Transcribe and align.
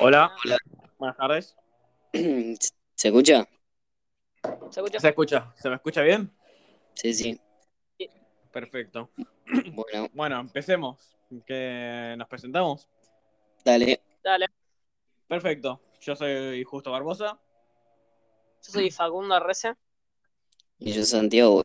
Hola. 0.00 0.32
Buenas 0.98 1.16
tardes. 1.16 1.56
¿Se 2.12 3.08
escucha? 3.08 3.46
¿Se 4.70 4.80
escucha? 4.80 5.00
¿Se 5.00 5.08
escucha? 5.08 5.52
¿Se 5.56 5.68
me 5.68 5.76
escucha 5.76 6.02
bien? 6.02 6.32
Sí, 6.94 7.14
sí. 7.14 7.40
Perfecto. 8.52 9.10
Bueno, 9.74 10.08
Bueno, 10.12 10.40
empecemos. 10.40 11.16
Que 11.46 12.14
nos 12.18 12.26
presentamos. 12.28 12.88
dale. 13.64 14.00
Dale. 14.24 14.46
Perfecto. 15.28 15.80
Yo 16.00 16.16
soy 16.16 16.64
Justo 16.64 16.90
Barbosa. 16.90 17.38
Yo 18.64 18.72
soy 18.72 18.90
Facundo 18.90 19.38
Reza. 19.38 19.76
Y 20.80 20.92
yo 20.92 21.04
Santiago. 21.04 21.64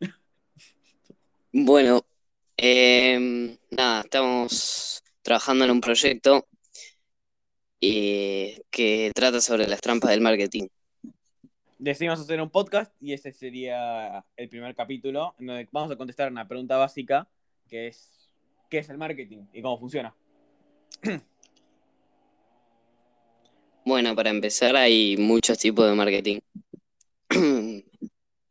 Bueno, 1.52 2.02
em, 2.56 3.56
nada, 3.70 4.02
estamos 4.02 4.99
trabajando 5.22 5.64
en 5.64 5.70
un 5.70 5.80
proyecto 5.80 6.46
eh, 7.80 8.60
que 8.70 9.10
trata 9.14 9.40
sobre 9.40 9.66
las 9.66 9.80
trampas 9.80 10.10
del 10.10 10.20
marketing. 10.20 10.68
Decidimos 11.78 12.20
hacer 12.20 12.40
un 12.40 12.50
podcast 12.50 12.92
y 13.00 13.14
ese 13.14 13.32
sería 13.32 14.24
el 14.36 14.48
primer 14.50 14.74
capítulo 14.74 15.34
en 15.38 15.46
donde 15.46 15.68
vamos 15.72 15.90
a 15.90 15.96
contestar 15.96 16.30
una 16.30 16.46
pregunta 16.46 16.76
básica 16.76 17.26
que 17.68 17.86
es 17.88 18.30
¿qué 18.68 18.78
es 18.78 18.88
el 18.88 18.98
marketing 18.98 19.44
y 19.52 19.62
cómo 19.62 19.78
funciona? 19.78 20.14
Bueno, 23.82 24.14
para 24.14 24.28
empezar 24.28 24.76
hay 24.76 25.16
muchos 25.16 25.58
tipos 25.58 25.88
de 25.88 25.94
marketing. 25.94 26.40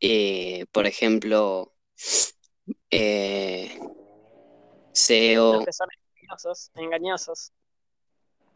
Eh, 0.02 0.64
por 0.72 0.86
ejemplo, 0.86 1.74
eh, 2.90 3.78
SEO, 4.92 5.52
Los 5.56 5.66
que 5.66 5.72
son 5.74 5.88
engañosos. 6.30 6.70
engañosos. 6.74 7.52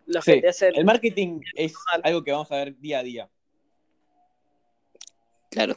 Los 0.06 0.24
Sí, 0.24 0.34
que 0.34 0.40
te 0.42 0.48
hacen. 0.48 0.74
el 0.74 0.84
marketing 0.84 1.40
es 1.54 1.74
algo 2.02 2.22
que 2.22 2.32
vamos 2.32 2.50
a 2.52 2.56
ver 2.56 2.78
día 2.78 2.98
a 2.98 3.02
día. 3.02 3.30
claro. 5.50 5.74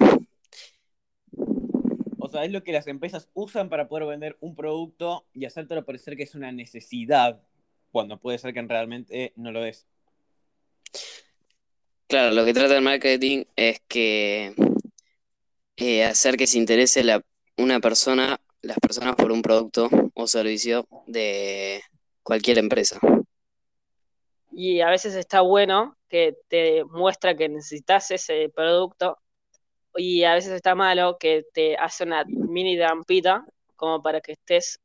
O 2.19 2.29
sea, 2.29 2.43
es 2.43 2.51
lo 2.51 2.61
que 2.63 2.73
las 2.73 2.87
empresas 2.87 3.29
usan 3.33 3.69
para 3.69 3.87
poder 3.87 4.05
vender 4.05 4.37
un 4.41 4.55
producto 4.55 5.25
y 5.33 5.45
hacértelo 5.45 5.85
parecer 5.85 6.17
que 6.17 6.23
es 6.23 6.35
una 6.35 6.51
necesidad, 6.51 7.41
cuando 7.91 8.19
puede 8.19 8.37
ser 8.37 8.53
que 8.53 8.61
realmente 8.63 9.31
no 9.37 9.51
lo 9.51 9.63
es. 9.63 9.87
Claro, 12.07 12.33
lo 12.33 12.43
que 12.43 12.53
trata 12.53 12.75
el 12.75 12.81
marketing 12.81 13.45
es 13.55 13.79
que 13.87 14.53
eh, 15.77 16.03
hacer 16.03 16.35
que 16.37 16.47
se 16.47 16.57
interese 16.57 17.03
la, 17.03 17.21
una 17.57 17.79
persona, 17.79 18.41
las 18.61 18.77
personas 18.79 19.15
por 19.15 19.31
un 19.31 19.41
producto 19.41 19.89
o 20.13 20.27
servicio 20.27 20.87
de 21.05 21.81
cualquier 22.23 22.57
empresa. 22.57 22.99
Y 24.51 24.81
a 24.81 24.89
veces 24.89 25.15
está 25.15 25.41
bueno 25.41 25.95
que 26.09 26.37
te 26.47 26.83
muestra 26.85 27.35
que 27.35 27.49
necesitas 27.49 28.09
ese 28.11 28.49
producto. 28.49 29.17
Y 29.95 30.23
a 30.23 30.33
veces 30.33 30.51
está 30.53 30.75
malo 30.75 31.17
que 31.19 31.45
te 31.53 31.75
hace 31.77 32.03
una 32.03 32.23
mini 32.27 32.77
trampita 32.77 33.45
como 33.75 34.01
para 34.01 34.21
que 34.21 34.33
estés, 34.33 34.79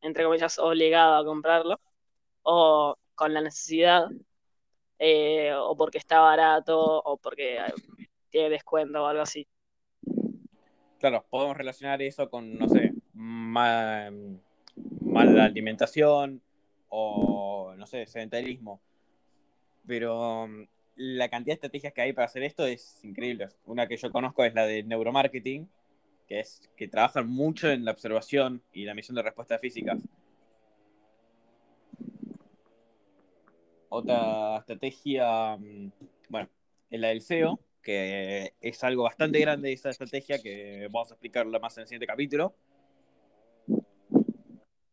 entre 0.00 0.24
comillas, 0.24 0.58
obligado 0.58 1.16
a 1.16 1.24
comprarlo. 1.24 1.80
O 2.42 2.96
con 3.14 3.34
la 3.34 3.40
necesidad. 3.42 4.06
eh, 4.98 5.52
o 5.54 5.76
porque 5.76 5.98
está 5.98 6.20
barato. 6.20 6.78
O 6.80 7.16
porque 7.18 7.58
tiene 8.30 8.50
descuento 8.50 9.02
o 9.02 9.06
algo 9.06 9.22
así. 9.22 9.46
Claro, 10.98 11.24
podemos 11.30 11.56
relacionar 11.56 12.02
eso 12.02 12.28
con, 12.28 12.58
no 12.58 12.68
sé, 12.68 12.87
ma- 13.18 14.10
mala 15.00 15.44
alimentación 15.44 16.40
o, 16.88 17.74
no 17.76 17.86
sé, 17.86 18.06
sedentarismo. 18.06 18.80
Pero 19.86 20.44
um, 20.44 20.66
la 20.96 21.28
cantidad 21.28 21.52
de 21.52 21.54
estrategias 21.54 21.92
que 21.92 22.00
hay 22.02 22.12
para 22.12 22.26
hacer 22.26 22.44
esto 22.44 22.64
es 22.64 23.04
increíble. 23.04 23.48
Una 23.66 23.88
que 23.88 23.96
yo 23.96 24.12
conozco 24.12 24.44
es 24.44 24.54
la 24.54 24.66
de 24.66 24.84
neuromarketing, 24.84 25.68
que 26.28 26.40
es 26.40 26.70
que 26.76 26.86
trabajan 26.86 27.28
mucho 27.28 27.68
en 27.68 27.84
la 27.84 27.90
observación 27.90 28.62
y 28.72 28.84
la 28.84 28.92
emisión 28.92 29.16
de 29.16 29.22
respuestas 29.22 29.60
físicas. 29.60 30.00
Otra 33.88 34.58
estrategia, 34.58 35.56
mm, 35.56 35.90
bueno, 36.28 36.48
es 36.90 37.00
la 37.00 37.08
del 37.08 37.18
SEO, 37.18 37.58
que 37.82 38.52
es 38.60 38.84
algo 38.84 39.04
bastante 39.04 39.40
grande 39.40 39.72
esa 39.72 39.90
estrategia 39.90 40.38
que 40.40 40.86
vamos 40.90 41.10
a 41.10 41.14
explicarla 41.14 41.58
más 41.58 41.76
en 41.78 41.82
el 41.82 41.88
siguiente 41.88 42.06
capítulo. 42.06 42.54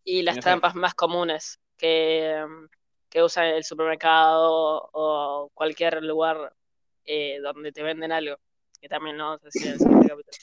Y 0.05 0.21
las 0.21 0.39
trampas 0.39 0.75
más 0.75 0.93
comunes 0.93 1.59
que, 1.77 2.45
mm, 2.47 2.65
que 3.09 3.23
usan 3.23 3.47
el 3.47 3.63
supermercado 3.63 4.89
o 4.93 5.49
cualquier 5.53 6.01
lugar 6.03 6.53
eh, 7.05 7.39
donde 7.41 7.71
te 7.71 7.83
venden 7.83 8.11
algo. 8.11 8.37
Que 8.81 8.87
también 8.87 9.17
no 9.17 9.37
sé 9.39 9.51
si 9.51 9.65
en 9.65 9.73
el 9.73 9.79
siguiente 9.79 10.07
capítulo. 10.07 10.37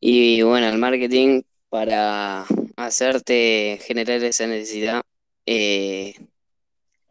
Y 0.00 0.42
bueno, 0.42 0.68
el 0.68 0.78
marketing 0.78 1.42
para 1.68 2.44
hacerte 2.76 3.78
generar 3.82 4.22
esa 4.24 4.46
necesidad 4.46 5.02
eh, 5.46 6.14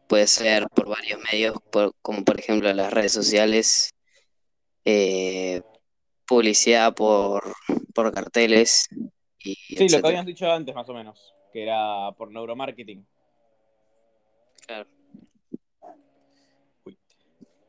puede 0.08 0.26
ser 0.26 0.68
por 0.68 0.88
varios 0.88 1.20
medios, 1.32 1.56
por- 1.70 1.94
como 2.02 2.24
por 2.24 2.38
ejemplo 2.38 2.72
las 2.72 2.92
redes 2.92 3.12
sociales, 3.12 3.90
eh, 4.84 5.62
publicidad 6.26 6.94
por, 6.94 7.54
por 7.94 8.12
carteles 8.12 8.88
y 9.38 9.54
Sí, 9.76 9.88
lo 9.88 10.00
que 10.00 10.06
habíamos 10.08 10.26
dicho 10.26 10.50
antes 10.50 10.74
más 10.74 10.88
o 10.88 10.94
menos, 10.94 11.34
que 11.52 11.62
era 11.62 12.12
por 12.16 12.30
neuromarketing. 12.30 13.06
Claro. 14.66 14.88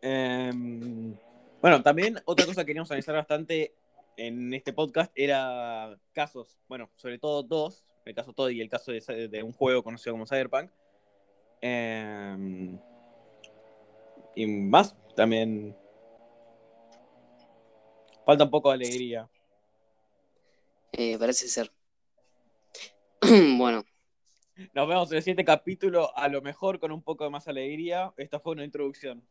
Em, 0.01 1.16
bueno, 1.61 1.81
también 1.81 2.19
otra 2.25 2.45
cosa 2.45 2.61
que 2.61 2.67
queríamos 2.67 2.91
analizar 2.91 3.16
bastante 3.16 3.73
en 4.17 4.53
este 4.53 4.73
podcast 4.73 5.11
era 5.16 5.97
casos, 6.11 6.59
bueno, 6.67 6.89
sobre 6.95 7.19
todo 7.19 7.41
dos, 7.44 7.85
el 8.05 8.13
caso 8.13 8.33
Todd 8.33 8.49
y 8.49 8.61
el 8.61 8.69
caso 8.69 8.91
de, 8.91 9.27
de 9.29 9.44
un 9.44 9.53
juego 9.53 9.83
conocido 9.83 10.13
como 10.13 10.27
Cyberpunk. 10.27 10.69
Em, 11.61 12.77
y 14.35 14.45
más, 14.45 14.95
también 15.15 15.75
falta 18.25 18.44
un 18.44 18.50
poco 18.50 18.69
de 18.69 18.75
alegría. 18.75 19.29
Eh, 20.91 21.17
parece 21.17 21.47
ser. 21.47 21.71
Bueno, 23.57 23.84
Nos 24.73 24.88
vemos 24.88 25.11
en 25.11 25.17
el 25.17 25.23
siguiente 25.23 25.45
capítulo, 25.45 26.16
a 26.17 26.28
lo 26.28 26.41
mejor 26.41 26.79
con 26.79 26.91
un 26.91 27.01
poco 27.01 27.23
de 27.23 27.29
más 27.29 27.47
alegría. 27.47 28.13
Esta 28.17 28.39
fue 28.39 28.53
una 28.53 28.66
introducción. 28.66 29.23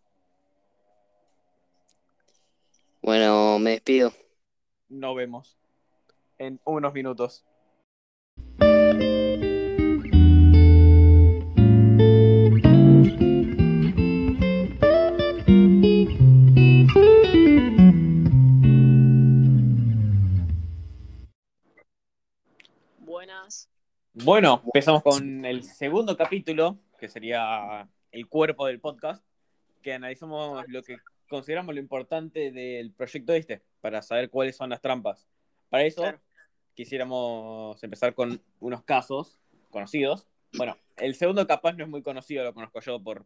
bueno, 3.02 3.58
me 3.58 3.72
despido. 3.72 4.12
Nos 4.88 5.16
vemos 5.16 5.58
en 6.38 6.60
unos 6.64 6.92
minutos. 6.92 7.44
Bueno, 24.14 24.62
empezamos 24.66 25.02
con 25.02 25.44
el 25.44 25.62
segundo 25.64 26.16
capítulo, 26.16 26.78
que 26.98 27.08
sería 27.08 27.88
el 28.10 28.28
cuerpo 28.28 28.66
del 28.66 28.80
podcast, 28.80 29.24
que 29.80 29.94
analizamos 29.94 30.64
lo 30.68 30.82
que 30.82 30.96
consideramos 31.28 31.74
lo 31.74 31.80
importante 31.80 32.50
del 32.52 32.92
proyecto 32.92 33.32
este, 33.32 33.62
para 33.80 34.02
saber 34.02 34.28
cuáles 34.28 34.56
son 34.56 34.70
las 34.70 34.80
trampas. 34.82 35.26
Para 35.70 35.84
eso, 35.84 36.02
Claro. 36.02 36.20
quisiéramos 36.74 37.82
empezar 37.82 38.14
con 38.14 38.40
unos 38.60 38.82
casos 38.82 39.40
conocidos. 39.70 40.26
Bueno, 40.58 40.76
el 40.96 41.14
segundo 41.14 41.46
capaz 41.46 41.72
no 41.72 41.84
es 41.84 41.90
muy 41.90 42.02
conocido, 42.02 42.44
lo 42.44 42.52
conozco 42.54 42.80
yo 42.80 43.02
por... 43.02 43.24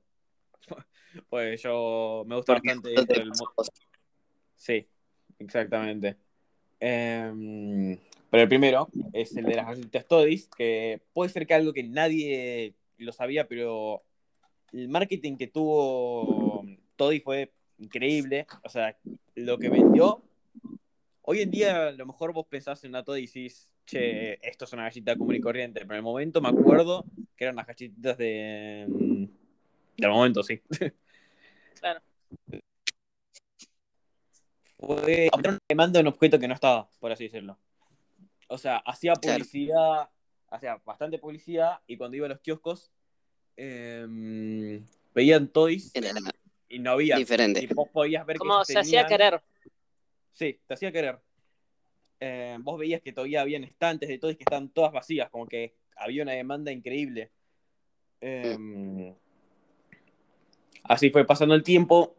Pues 1.30 1.62
yo 1.62 2.24
me 2.26 2.36
gusta 2.36 2.52
Porque 2.54 2.68
bastante 2.68 2.94
esto 2.94 3.14
del 3.14 3.28
mu- 3.30 3.46
pasó. 3.56 3.72
Sí, 4.54 4.86
exactamente. 5.38 6.16
Em, 6.78 7.98
pero 8.30 8.42
el 8.42 8.48
primero 8.48 8.88
es 9.12 9.36
el 9.36 9.44
de 9.44 9.54
las 9.54 9.66
galletitas 9.66 10.06
Toddies, 10.06 10.48
que 10.56 11.00
puede 11.12 11.30
ser 11.30 11.46
que 11.46 11.54
algo 11.54 11.72
que 11.72 11.82
nadie 11.82 12.74
lo 12.98 13.12
sabía, 13.12 13.46
pero 13.46 14.02
el 14.72 14.88
marketing 14.88 15.36
que 15.36 15.46
tuvo 15.46 16.64
Toddy 16.96 17.20
fue 17.20 17.52
increíble. 17.78 18.46
O 18.62 18.68
sea, 18.68 18.96
lo 19.34 19.58
que 19.58 19.68
vendió. 19.68 20.22
Hoy 21.22 21.40
en 21.40 21.50
día, 21.50 21.88
a 21.88 21.92
lo 21.92 22.06
mejor 22.06 22.32
vos 22.32 22.46
pensás 22.46 22.82
en 22.84 22.90
una 22.90 23.02
Toddy 23.04 23.22
y 23.22 23.26
decís, 23.26 23.68
che, 23.84 24.34
esto 24.46 24.64
es 24.64 24.72
una 24.72 24.84
galleta 24.84 25.16
común 25.16 25.34
y 25.36 25.40
corriente. 25.40 25.80
Pero 25.80 25.94
en 25.94 25.98
el 25.98 26.02
momento 26.02 26.40
me 26.40 26.48
acuerdo 26.48 27.04
que 27.36 27.44
eran 27.44 27.56
las 27.56 27.66
galletitas 27.66 28.16
de. 28.18 28.86
mm, 28.88 29.24
Del 29.96 30.10
momento, 30.10 30.42
sí. 30.42 30.60
Claro. 31.80 32.00
fue 34.78 35.28
a 35.32 35.36
una 35.36 35.58
demanda 35.68 35.98
de 35.98 36.02
un 36.02 36.08
objeto 36.08 36.38
que 36.38 36.48
no 36.48 36.54
estaba, 36.54 36.88
por 37.00 37.10
así 37.10 37.24
decirlo. 37.24 37.58
O 38.48 38.58
sea, 38.58 38.76
hacía 38.78 39.14
Claro. 39.14 39.38
publicidad, 39.38 40.08
hacía 40.48 40.80
bastante 40.84 41.18
publicidad 41.18 41.80
y 41.86 41.96
cuando 41.96 42.16
iba 42.16 42.26
a 42.26 42.30
los 42.30 42.40
kioscos 42.40 42.92
em, 43.56 44.84
veían 45.14 45.48
toys 45.48 45.90
Era 45.94 46.10
y 46.68 46.78
no 46.78 46.92
había. 46.92 47.16
diferente. 47.16 47.62
Y 47.62 47.66
vos 47.66 47.88
podías 47.88 48.24
ver 48.26 48.34
que 48.34 48.38
Como 48.38 48.54
ellos 48.54 48.66
se 48.66 48.78
hacía 48.78 49.06
querer. 49.06 49.42
Sí, 50.32 50.60
te 50.66 50.74
hacía 50.74 50.92
querer. 50.92 51.18
Eh, 52.20 52.56
vos 52.60 52.78
veías 52.78 53.00
que 53.02 53.12
todavía 53.12 53.40
habían 53.42 53.64
estantes 53.64 54.08
de 54.08 54.18
toys 54.18 54.36
que 54.36 54.44
estaban 54.44 54.68
todas 54.70 54.92
vacías, 54.92 55.30
como 55.30 55.46
que 55.46 55.74
había 55.96 56.22
una 56.22 56.32
demanda 56.32 56.70
increíble. 56.72 57.30
Eh, 58.20 59.14
así 60.84 61.10
fue 61.10 61.24
pasando 61.26 61.54
el 61.54 61.62
tiempo. 61.62 62.15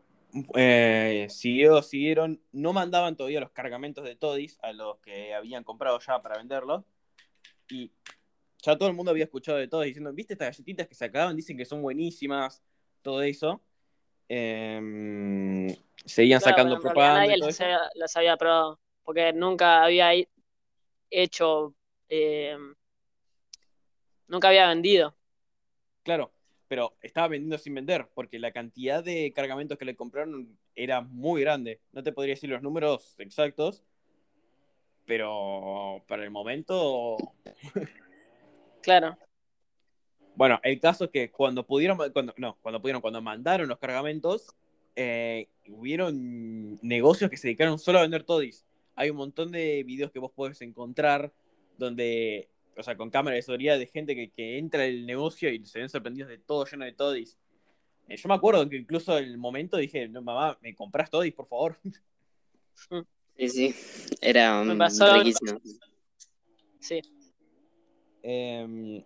Eh, 0.55 1.27
siguió, 1.29 1.81
siguieron. 1.81 2.41
No 2.51 2.73
mandaban 2.73 3.15
todavía 3.15 3.39
los 3.39 3.51
cargamentos 3.51 4.03
de 4.03 4.15
Todis 4.15 4.57
a 4.61 4.71
los 4.73 4.97
que 4.99 5.33
habían 5.33 5.63
comprado 5.63 5.99
ya 5.99 6.21
para 6.21 6.37
venderlos. 6.37 6.83
Y 7.69 7.91
ya 8.61 8.77
todo 8.77 8.89
el 8.89 8.95
mundo 8.95 9.11
había 9.11 9.25
escuchado 9.25 9.57
de 9.57 9.67
Todis 9.67 9.89
diciendo: 9.89 10.13
¿Viste 10.13 10.33
estas 10.33 10.49
galletitas 10.49 10.87
que 10.87 10.95
sacaban? 10.95 11.35
Dicen 11.35 11.57
que 11.57 11.65
son 11.65 11.81
buenísimas. 11.81 12.61
Todo 13.01 13.21
eso. 13.21 13.61
Eh, 14.29 15.67
seguían 16.05 16.39
Claro, 16.41 16.55
sacando 16.55 16.79
propaganda. 16.79 17.21
nadie 17.21 17.37
todo 17.37 17.47
las 17.47 17.55
eso. 17.55 17.63
había, 17.63 17.79
las 17.95 18.17
había 18.17 18.37
probado. 18.37 18.79
Porque 19.03 19.31
nunca 19.33 19.83
había 19.83 20.11
hecho. 21.09 21.73
eh, 22.09 22.57
nunca 24.27 24.49
había 24.49 24.67
vendido. 24.67 25.15
Claro, 26.03 26.31
pero 26.67 26.95
estaba 27.01 27.29
vendiendo 27.29 27.57
sin 27.57 27.75
vender, 27.75 28.07
porque 28.13 28.39
la 28.39 28.51
cantidad 28.51 29.03
de 29.03 29.31
cargamentos 29.33 29.77
que 29.77 29.85
le 29.85 29.95
compraron 29.95 30.57
era 30.75 31.01
muy 31.01 31.41
grande. 31.41 31.79
No 31.91 32.03
te 32.03 32.11
podría 32.11 32.35
decir 32.35 32.49
los 32.49 32.61
números 32.61 33.15
exactos, 33.19 33.83
pero 35.05 36.03
para 36.07 36.23
el 36.23 36.31
momento. 36.31 37.17
Claro. 38.81 39.17
Bueno, 40.35 40.59
el 40.63 40.79
caso 40.79 41.05
es 41.05 41.09
que 41.09 41.31
cuando 41.31 41.65
pudieron, 41.65 41.97
cuando, 42.13 42.33
no, 42.37 42.57
cuando 42.61 42.79
pudieron, 42.79 43.01
cuando 43.01 43.21
mandaron 43.21 43.67
los 43.67 43.79
cargamentos, 43.79 44.55
eh, 44.95 45.49
hubieron 45.67 46.79
negocios 46.81 47.29
que 47.29 47.37
se 47.37 47.47
dedicaron 47.47 47.79
solo 47.79 47.99
a 47.99 48.03
vender 48.03 48.23
todis. 48.23 48.65
Hay 48.95 49.09
un 49.09 49.17
montón 49.17 49.51
de 49.51 49.83
videos 49.83 50.11
que 50.11 50.19
vos 50.19 50.31
podés 50.31 50.61
encontrar 50.61 51.33
donde, 51.77 52.49
o 52.77 52.83
sea, 52.83 52.95
con 52.95 53.09
cámara 53.09 53.35
de 53.35 53.41
seguridad 53.41 53.77
de 53.79 53.87
gente 53.87 54.15
que, 54.15 54.29
que 54.29 54.57
entra 54.57 54.83
al 54.83 55.05
negocio 55.05 55.49
y 55.51 55.65
se 55.65 55.79
ven 55.79 55.89
sorprendidos 55.89 56.29
de 56.29 56.37
todo 56.37 56.65
lleno 56.65 56.85
de 56.85 56.93
todis. 56.93 57.37
Eh, 58.07 58.15
yo 58.17 58.29
me 58.29 58.35
acuerdo 58.35 58.69
que 58.69 58.77
incluso 58.77 59.17
en 59.17 59.25
el 59.25 59.37
momento 59.37 59.77
dije, 59.77 60.07
no, 60.07 60.21
mamá, 60.21 60.57
¿me 60.61 60.73
compras 60.75 61.09
todis, 61.09 61.33
por 61.33 61.47
favor? 61.47 61.77
Sí, 63.35 63.49
sí. 63.49 63.75
Era 64.21 64.63
Me 64.63 64.75
mm, 64.75 64.77
pasó- 64.77 65.13
riquísimo. 65.17 65.59
Sí. 66.79 67.01
Eh, 68.23 69.03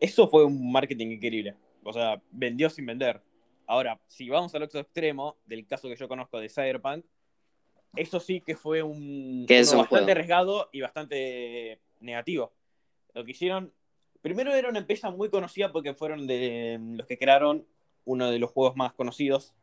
eso 0.00 0.28
fue 0.28 0.44
un 0.44 0.70
marketing 0.72 1.08
increíble. 1.12 1.54
O 1.82 1.92
sea, 1.92 2.20
vendió 2.30 2.68
sin 2.70 2.86
vender. 2.86 3.22
Ahora, 3.66 4.00
si 4.08 4.28
vamos 4.28 4.54
al 4.54 4.62
otro 4.64 4.80
extremo, 4.80 5.36
del 5.46 5.66
caso 5.66 5.88
que 5.88 5.96
yo 5.96 6.08
conozco 6.08 6.40
de 6.40 6.48
Cyberpunk, 6.48 7.04
eso 7.96 8.20
sí 8.20 8.40
que 8.40 8.56
fue 8.56 8.82
un, 8.82 9.44
Que 9.46 9.60
es 9.60 9.68
uno 9.68 9.78
un 9.78 9.82
bastante 9.84 10.04
juego. 10.04 10.10
arriesgado 10.12 10.68
y 10.72 10.80
bastante 10.80 11.80
negativo. 12.00 12.52
Lo 13.14 13.24
que 13.24 13.32
hicieron, 13.32 13.72
primero 14.22 14.54
era 14.54 14.68
una 14.68 14.78
empresa 14.78 15.10
muy 15.10 15.30
conocida 15.30 15.72
porque 15.72 15.94
fueron 15.94 16.26
de 16.26 16.78
los 16.80 17.06
que 17.06 17.18
crearon 17.18 17.66
uno 18.04 18.30
de 18.30 18.38
los 18.38 18.50
juegos 18.50 18.76
más 18.76 18.92
conocidos, 18.92 19.54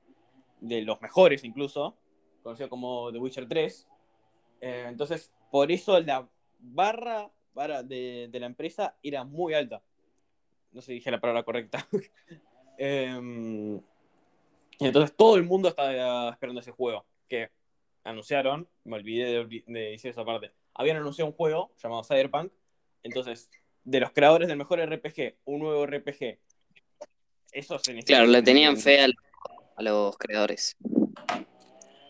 de 0.59 0.81
los 0.81 1.01
mejores 1.01 1.43
incluso, 1.43 1.97
conocido 2.43 2.69
como 2.69 3.11
The 3.11 3.19
Witcher 3.19 3.47
3. 3.47 3.87
Eh, 4.61 4.85
entonces, 4.87 5.31
por 5.51 5.71
eso 5.71 5.99
la 5.99 6.27
barra, 6.59 7.31
de, 7.83 8.29
la 8.33 8.45
empresa 8.45 8.95
era 9.03 9.23
muy 9.23 9.53
alta. 9.53 9.81
No 10.71 10.81
sé 10.81 10.87
si 10.87 10.93
dije 10.93 11.11
la 11.11 11.19
palabra 11.19 11.43
correcta. 11.43 11.87
Em, 12.79 13.81
entonces 14.77 15.17
todo 15.17 15.35
el 15.35 15.43
mundo 15.43 15.67
estaba 15.69 16.29
esperando 16.29 16.61
ese 16.61 16.71
juego. 16.71 17.05
Que 17.27 17.49
anunciaron, 18.03 18.67
me 18.83 18.97
olvidé 18.97 19.47
de 19.47 19.63
decir 19.65 20.11
esa 20.11 20.23
parte. 20.23 20.51
Habían 20.75 20.97
anunciado 20.97 21.31
un 21.31 21.35
juego 21.35 21.71
llamado 21.81 22.03
Cyberpunk. 22.03 22.51
Entonces, 23.03 23.49
de 23.83 23.99
los 23.99 24.11
creadores 24.11 24.47
del 24.47 24.57
mejor 24.57 24.79
RPG, 24.79 25.35
un 25.45 25.59
nuevo 25.59 25.85
RPG. 25.85 26.39
Eso 27.51 27.79
significa. 27.79 28.15
Claro, 28.17 28.27
le 28.27 28.41
tenían 28.41 28.77
fe 28.77 29.01
a, 29.01 29.07
a 29.75 29.81
los 29.83 30.17
creadores. 30.17 30.75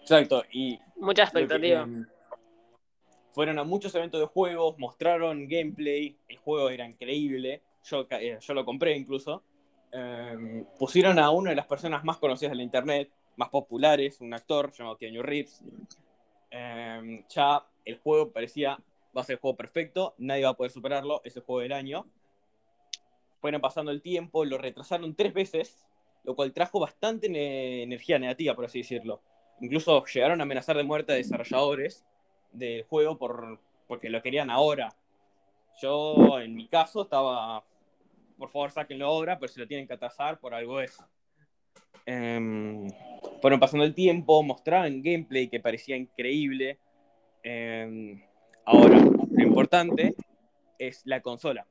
Exacto. 0.01 0.43
Y 0.51 0.79
Mucha 0.95 1.23
que, 1.23 1.39
expectativa. 1.39 1.81
em, 1.83 2.05
fueron 3.33 3.59
a 3.59 3.63
muchos 3.63 3.93
eventos 3.93 4.19
de 4.19 4.25
juegos, 4.27 4.77
mostraron 4.79 5.47
gameplay, 5.47 6.17
el 6.27 6.37
juego 6.37 6.69
era 6.69 6.85
increíble, 6.87 7.61
yo, 7.83 8.07
eh, 8.09 8.39
yo 8.41 8.53
lo 8.53 8.65
compré 8.65 8.95
incluso. 8.97 9.43
Em, 9.91 10.65
pusieron 10.79 11.19
a 11.19 11.29
una 11.29 11.51
de 11.51 11.55
las 11.55 11.67
personas 11.67 12.03
más 12.03 12.17
conocidas 12.17 12.51
de 12.51 12.57
la 12.57 12.63
internet, 12.63 13.09
más 13.35 13.49
populares, 13.49 14.19
un 14.21 14.33
actor 14.33 14.71
llamado 14.73 14.97
Keanu 14.97 15.21
Reeves. 15.21 15.61
Em, 16.49 17.23
ya 17.29 17.63
el 17.85 17.97
juego 17.99 18.31
parecía, 18.31 18.77
va 19.17 19.21
a 19.21 19.25
ser 19.25 19.33
el 19.35 19.39
juego 19.39 19.57
perfecto, 19.57 20.13
nadie 20.19 20.43
va 20.43 20.51
a 20.51 20.57
poder 20.57 20.71
superarlo, 20.71 21.21
es 21.23 21.35
el 21.35 21.43
juego 21.43 21.61
del 21.61 21.73
año. 21.73 22.05
Fueron 23.41 23.61
pasando 23.61 23.91
el 23.91 24.01
tiempo, 24.01 24.45
lo 24.45 24.57
retrasaron 24.57 25.15
tres 25.15 25.33
veces, 25.33 25.85
lo 26.23 26.35
cual 26.35 26.53
trajo 26.53 26.79
bastante 26.79 27.29
ne- 27.29 27.83
energía 27.83 28.19
negativa, 28.19 28.55
por 28.55 28.65
así 28.65 28.79
decirlo. 28.79 29.21
Incluso 29.61 30.05
llegaron 30.05 30.39
a 30.39 30.43
amenazar 30.43 30.77
de 30.77 30.83
muerte 30.83 31.13
a 31.13 31.15
desarrolladores 31.15 32.05
del 32.51 32.83
juego 32.83 33.17
por, 33.17 33.59
porque 33.87 34.09
lo 34.09 34.21
querían 34.21 34.49
ahora. 34.49 34.95
Yo, 35.81 36.39
en 36.39 36.55
mi 36.55 36.67
caso, 36.67 37.03
estaba, 37.03 37.63
por 38.37 38.49
favor, 38.49 38.71
sáquenlo 38.71 39.05
ahora, 39.07 39.39
pero 39.39 39.51
si 39.51 39.59
lo 39.59 39.67
tienen 39.67 39.87
que 39.87 39.93
atrasar, 39.93 40.39
por 40.39 40.53
algo 40.53 40.79
es. 40.81 40.97
Em, 42.05 42.89
fueron 43.41 43.59
pasando 43.59 43.83
el 43.83 43.93
tiempo, 43.93 44.41
mostraban 44.43 45.01
gameplay 45.01 45.47
que 45.49 45.59
parecía 45.59 45.95
increíble. 45.97 46.79
Em, 47.43 48.21
ahora, 48.67 48.99
lo 48.99 49.43
importante 49.43 50.15
es 50.77 51.01
la 51.05 51.21
consola. 51.21 51.65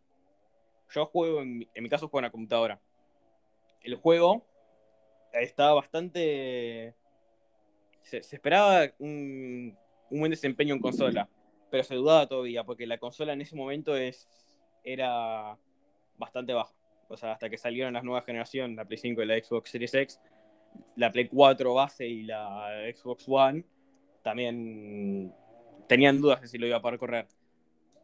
Yo 0.90 1.06
juego, 1.06 1.43
en, 1.43 1.58
mi- 1.58 1.88
caso, 1.88 2.08
juego 2.08 2.20
en 2.20 2.25
la 2.25 2.31
computadora. 2.31 2.81
El 3.82 3.96
juego 3.96 4.44
estaba 5.32 5.75
bastante 5.75 6.94
se, 8.02 8.19
esperaba 8.19 8.87
un, 8.98 9.76
un 10.10 10.20
buen 10.20 10.31
desempeño 10.31 10.75
en 10.75 10.81
consola, 10.81 11.28
pero 11.70 11.84
se 11.84 11.94
dudaba 11.94 12.26
todavía, 12.26 12.64
porque 12.64 12.87
la 12.87 12.98
consola 12.98 13.32
en 13.32 13.43
ese 13.43 13.56
momento 13.56 13.96
es, 13.96 14.28
era 14.82 15.58
bastante 16.16 16.52
baja. 16.54 16.72
O 17.08 17.17
sea, 17.17 17.32
hasta 17.32 17.50
que 17.50 17.58
salieron 17.58 17.93
las 17.93 18.05
nuevas 18.05 18.24
generaciones, 18.24 18.76
la 18.76 18.84
Play 18.84 18.98
5 18.98 19.22
y 19.22 19.26
la 19.26 19.38
Xbox 19.38 19.70
Series 19.70 19.94
X, 19.94 20.20
la 20.96 21.12
Play 21.12 21.29
4 21.29 21.74
base 21.74 22.06
y 22.06 22.22
la 22.22 22.69
Xbox 22.94 23.24
One, 23.29 23.65
también 24.22 25.32
tenían 25.88 26.20
dudas 26.20 26.40
de 26.40 26.48
si 26.48 26.58
lo 26.58 26.66
iba 26.66 26.76
a 26.76 26.82
poder 26.82 26.98
correr. 26.98 27.28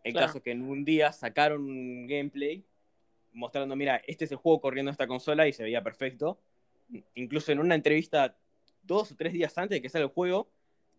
El 0.04 0.12
Claro. 0.12 0.26
caso 0.26 0.38
es 0.38 0.44
que 0.44 0.50
en 0.50 0.62
un 0.62 0.84
día 0.84 1.12
sacaron 1.12 1.62
un 1.62 2.06
gameplay 2.06 2.64
mostrando, 3.32 3.76
mira, 3.76 4.02
este 4.06 4.24
es 4.24 4.32
el 4.32 4.38
juego 4.38 4.60
corriendo 4.60 4.90
en 4.90 4.92
esta 4.92 5.06
consola 5.06 5.46
y 5.48 5.52
se 5.52 5.62
veía 5.62 5.82
perfecto. 5.82 6.38
Incluso 7.14 7.52
en 7.52 7.60
una 7.60 7.74
entrevista 7.74 8.36
dos 8.82 9.12
o 9.12 9.16
tres 9.16 9.32
días 9.32 9.56
antes 9.58 9.76
de 9.76 9.82
que 9.82 9.88
salga 9.88 10.06
el 10.06 10.12
juego, 10.12 10.50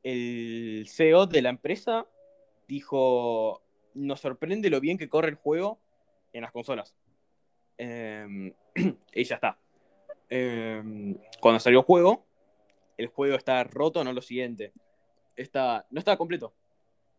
el 0.03 0.85
CEO 0.89 1.27
de 1.27 1.41
la 1.41 1.49
empresa 1.49 2.07
dijo, 2.67 3.61
nos 3.93 4.19
sorprende 4.21 4.69
lo 4.69 4.79
bien 4.79 4.97
que 4.97 5.09
corre 5.09 5.29
el 5.29 5.35
juego 5.35 5.79
en 6.31 6.41
las 6.41 6.51
consolas. 6.51 6.95
Eh, 7.77 8.53
y 9.13 9.23
ya 9.23 9.35
está. 9.35 9.57
Eh, 10.29 10.81
cuando 11.39 11.59
salió 11.59 11.79
el 11.79 11.85
juego, 11.85 12.25
el 12.97 13.07
juego 13.07 13.35
está 13.35 13.63
roto, 13.63 14.03
no 14.03 14.13
lo 14.13 14.21
siguiente. 14.21 14.73
Está, 15.35 15.85
no 15.89 15.99
estaba 15.99 16.17
completo. 16.17 16.53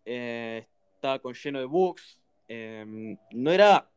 Eh, 0.05 0.67
estaba 0.95 1.19
con 1.19 1.35
lleno 1.35 1.59
de 1.61 1.65
bugs. 1.67 2.21
Eh, 2.49 3.17
no 3.33 3.51
era. 3.51 3.89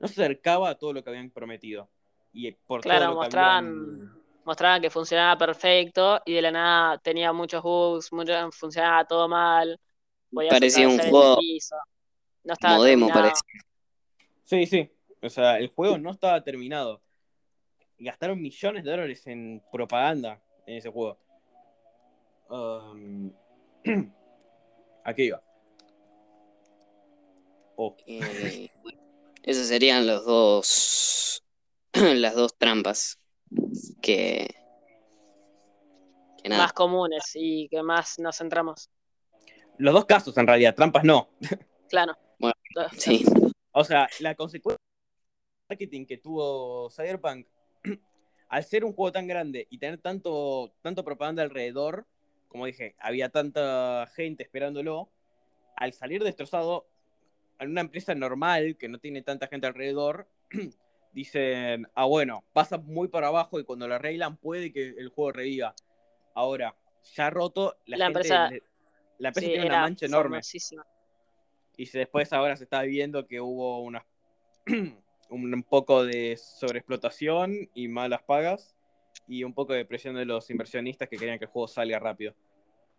No 0.00 0.06
se 0.08 0.22
acercaba 0.22 0.70
a 0.70 0.74
todo 0.76 0.92
lo 0.92 1.02
que 1.02 1.10
habían 1.10 1.30
prometido. 1.30 1.88
Y 2.32 2.52
por 2.52 2.80
Claro, 2.82 3.06
todo 3.06 3.14
lo 3.14 3.20
que 3.20 3.26
mostraban- 3.26 3.66
habían- 3.66 4.18
Mostraban 4.44 4.80
que 4.80 4.88
funcionaba 4.88 5.36
perfecto 5.36 6.22
y 6.24 6.32
de 6.32 6.40
la 6.42 6.50
nada 6.50 6.98
tenía 6.98 7.32
muchos 7.34 7.62
bugs, 7.62 8.10
mucho- 8.12 8.50
funcionaba 8.52 9.04
todo 9.04 9.28
mal. 9.28 9.78
Parecía 10.48 10.88
un 10.88 10.98
juego 10.98 11.36
No 12.44 12.52
estaba 12.54 12.76
Modemo 12.76 13.06
terminado. 13.08 13.30
parecía. 13.34 13.60
Sí, 14.44 14.66
sí. 14.66 14.90
O 15.20 15.28
sea, 15.28 15.58
el 15.58 15.68
juego 15.68 15.98
no 15.98 16.10
estaba 16.12 16.42
terminado. 16.42 17.02
Gastaron 17.98 18.40
millones 18.40 18.84
de 18.84 18.90
dólares 18.90 19.26
en 19.26 19.62
propaganda 19.70 20.40
en 20.66 20.76
ese 20.76 20.88
juego. 20.90 21.18
Um, 22.48 23.32
Aquí 25.08 25.22
iba. 25.22 25.42
Oh, 27.76 27.96
Eh, 28.06 28.68
esas 29.42 29.68
serían 29.68 30.06
los 30.06 30.26
dos, 30.26 31.42
las 31.94 32.34
dos 32.34 32.58
trampas 32.58 33.18
que, 34.02 34.54
que 36.42 36.48
nada. 36.50 36.64
Más 36.64 36.72
comunes 36.74 37.30
y 37.34 37.68
que 37.70 37.82
más 37.82 38.18
nos 38.18 38.36
centramos. 38.36 38.90
Los 39.78 39.94
dos 39.94 40.04
casos, 40.04 40.36
en 40.36 40.46
realidad. 40.46 40.74
Trampas 40.74 41.04
no. 41.04 41.30
Claro. 41.88 42.14
Bueno, 42.38 42.54
Sí, 42.92 43.24
O 43.72 43.84
sea, 43.84 44.10
la 44.20 44.34
consecuencia 44.34 44.76
del 44.76 45.68
marketing 45.70 46.04
que 46.04 46.18
tuvo 46.18 46.90
Cyberpunk 46.90 47.46
al 48.50 48.62
ser 48.62 48.84
un 48.84 48.92
juego 48.92 49.12
tan 49.12 49.26
grande 49.26 49.66
y 49.70 49.78
tener 49.78 50.02
tanto, 50.02 50.74
tanto 50.82 51.02
propaganda 51.02 51.42
alrededor, 51.42 52.06
como 52.48 52.66
dije, 52.66 52.94
había 52.98 53.28
tanta 53.28 54.06
gente 54.14 54.42
esperándolo, 54.42 55.10
al 55.76 55.92
salir 55.92 56.22
destrozado, 56.24 56.86
en 57.58 57.70
una 57.70 57.80
empresa 57.82 58.14
normal 58.14 58.76
que 58.78 58.88
no 58.88 58.98
tiene 58.98 59.22
tanta 59.22 59.46
gente 59.48 59.66
alrededor, 59.66 60.28
dicen, 61.12 61.86
ah, 61.94 62.04
bueno, 62.04 62.44
pasa 62.52 62.78
muy 62.78 63.08
para 63.08 63.28
abajo 63.28 63.58
y 63.60 63.64
cuando 63.64 63.88
lo 63.88 63.94
arreglan 63.94 64.36
puede 64.36 64.72
que 64.72 64.88
el 64.88 65.08
juego 65.08 65.32
reviva. 65.32 65.74
Ahora, 66.34 66.74
ya 67.14 67.30
roto, 67.30 67.76
la, 67.86 67.96
La 67.96 68.06
gente, 68.06 68.18
empresa- 68.20 68.50
la 69.18 69.28
empresa 69.28 69.46
Sí, 69.46 69.52
tiene 69.52 69.66
una 69.66 69.80
mancha 69.82 70.06
enorme. 70.06 70.40
Y 71.76 71.88
después 71.88 72.32
ahora 72.32 72.56
se 72.56 72.64
está 72.64 72.82
viendo 72.82 73.26
que 73.26 73.40
hubo 73.40 73.80
una, 73.82 74.04
un 75.30 75.62
poco 75.64 76.04
de 76.04 76.36
sobreexplotación 76.36 77.70
y 77.74 77.88
malas 77.88 78.22
pagas 78.22 78.76
y 79.26 79.44
un 79.44 79.52
poco 79.54 79.72
de 79.72 79.84
presión 79.84 80.14
de 80.14 80.24
los 80.24 80.48
inversionistas 80.50 81.08
que 81.08 81.16
querían 81.16 81.38
que 81.38 81.44
el 81.46 81.50
juego 81.50 81.68
salga 81.68 81.98
rápido. 81.98 82.34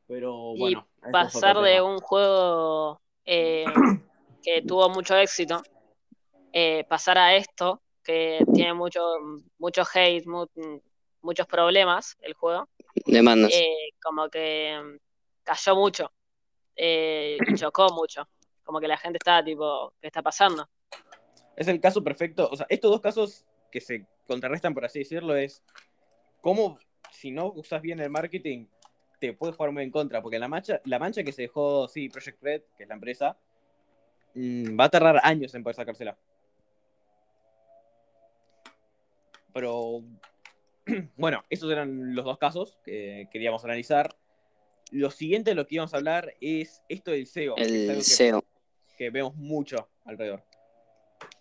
Pero 0.07 0.53
Y 0.55 0.59
bueno, 0.59 0.87
es 1.05 1.11
Pasar 1.11 1.57
de 1.61 1.81
un 1.81 1.99
juego 1.99 2.99
eh, 3.25 3.65
que 4.43 4.61
tuvo 4.63 4.89
mucho 4.89 5.15
éxito, 5.15 5.61
eh, 6.51 6.83
pasar 6.89 7.17
a 7.17 7.35
esto, 7.35 7.81
que 8.03 8.43
tiene 8.53 8.73
mucho, 8.73 9.01
mucho 9.59 9.83
hate, 9.93 10.25
mu- 10.25 10.47
muchos 11.21 11.45
problemas, 11.47 12.17
el 12.21 12.33
juego, 12.33 12.67
Demandas. 13.05 13.51
eh, 13.53 13.89
como 14.01 14.29
que 14.29 14.79
mm, 14.81 14.97
cayó 15.43 15.75
mucho 15.75 16.11
eh, 16.75 17.37
y 17.47 17.55
chocó 17.55 17.89
mucho. 17.93 18.27
Como 18.63 18.79
que 18.79 18.87
la 18.87 18.97
gente 18.97 19.17
estaba 19.17 19.43
tipo, 19.43 19.93
¿qué 19.99 20.07
está 20.07 20.21
pasando? 20.21 20.67
Es 21.55 21.67
el 21.67 21.79
caso 21.81 22.03
perfecto. 22.03 22.47
O 22.51 22.55
sea, 22.55 22.65
estos 22.69 22.89
dos 22.91 23.01
casos 23.01 23.45
que 23.71 23.81
se 23.81 24.05
contrarrestan, 24.27 24.73
por 24.73 24.85
así 24.85 24.99
decirlo, 24.99 25.35
es 25.35 25.63
cómo, 26.41 26.79
si 27.11 27.31
no 27.31 27.51
usas 27.51 27.81
bien 27.81 27.99
el 27.99 28.09
marketing, 28.09 28.65
te 29.19 29.33
puede 29.33 29.53
jugar 29.53 29.71
muy 29.71 29.83
en 29.83 29.91
contra. 29.91 30.21
Porque 30.21 30.39
la 30.39 30.47
mancha, 30.47 30.81
la 30.85 30.99
mancha 30.99 31.23
que 31.23 31.31
se 31.31 31.43
dejó, 31.43 31.87
sí, 31.87 32.09
Project 32.09 32.41
Red, 32.41 32.61
que 32.77 32.83
es 32.83 32.89
la 32.89 32.95
empresa, 32.95 33.37
mm, 34.35 34.79
va 34.79 34.85
a 34.85 34.89
tardar 34.89 35.19
años 35.23 35.53
en 35.55 35.63
poder 35.63 35.75
sacársela. 35.75 36.17
Pero 39.53 40.01
bueno, 41.17 41.43
esos 41.49 41.71
eran 41.71 42.15
los 42.15 42.25
dos 42.25 42.37
casos 42.37 42.77
que 42.83 43.27
queríamos 43.31 43.63
analizar. 43.65 44.15
Lo 44.91 45.11
siguiente 45.11 45.51
de 45.51 45.55
lo 45.55 45.67
que 45.67 45.75
íbamos 45.75 45.93
a 45.93 45.97
hablar 45.97 46.33
es 46.41 46.81
esto 46.89 47.11
del 47.11 47.27
SEO. 47.27 47.55
El 47.57 47.95
que- 47.97 48.01
SEO. 48.03 48.43
que 48.97 49.09
vemos 49.09 49.35
mucho 49.35 49.89
alrededor. 50.05 50.43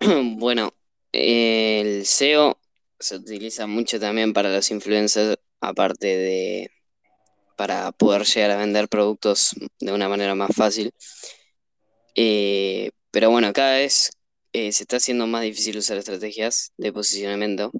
Bueno, 0.37 0.73
el 1.13 2.05
SEO 2.05 2.59
se 2.99 3.17
utiliza 3.17 3.67
mucho 3.67 4.01
también 4.01 4.33
para 4.33 4.53
los 4.53 4.71
influencers, 4.71 5.37
aparte 5.61 6.07
de 6.07 6.71
para 7.57 7.93
poder 7.93 8.25
llegar 8.25 8.53
a 8.53 8.57
vender 8.59 8.89
productos 8.89 9.51
de 9.81 9.93
una 9.93 10.09
manera 10.09 10.35
más 10.37 10.51
fácil. 10.55 10.93
Eh, 12.15 12.91
pero 13.11 13.31
bueno, 13.31 13.53
cada 13.53 13.77
vez 13.79 14.11
eh, 14.53 14.73
se 14.73 14.85
está 14.85 14.97
haciendo 14.99 15.27
más 15.27 15.43
difícil 15.43 15.79
usar 15.79 15.99
estrategias 15.99 16.73
de 16.77 16.93
posicionamiento, 16.93 17.73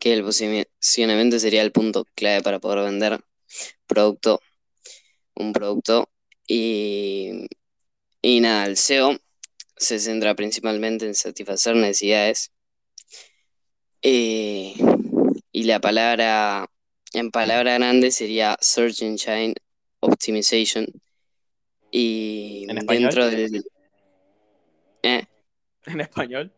que 0.00 0.12
el 0.14 0.22
posicionamiento 0.24 1.38
sería 1.38 1.62
el 1.62 1.72
punto 1.72 2.06
clave 2.14 2.42
para 2.42 2.58
poder 2.60 2.84
vender 2.84 3.20
producto, 3.86 4.40
un 5.34 5.52
producto. 5.52 6.08
Y, 6.46 7.46
y 8.22 8.40
nada, 8.40 8.66
el 8.66 8.76
SEO 8.76 9.18
se 9.76 9.98
centra 9.98 10.34
principalmente 10.34 11.06
en 11.06 11.14
satisfacer 11.14 11.76
necesidades. 11.76 12.52
Eh, 14.06 14.74
y 15.50 15.62
la 15.64 15.80
palabra, 15.80 16.66
en 17.14 17.30
palabra 17.30 17.74
grande, 17.78 18.10
sería 18.10 18.54
Search 18.60 19.00
Engine 19.00 19.54
Optimization. 20.00 20.86
Y 21.90 22.66
¿En 22.68 22.76
español? 22.78 23.02
dentro 23.02 23.30
del... 23.30 23.64
eh, 25.02 25.26
En 25.86 26.00
español. 26.02 26.52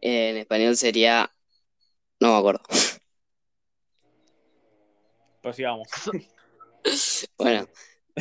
en 0.00 0.36
español 0.36 0.76
sería... 0.76 1.28
No 2.20 2.32
me 2.34 2.38
acuerdo. 2.38 2.62
Prosigamos. 5.42 5.88
Bueno, 7.38 7.66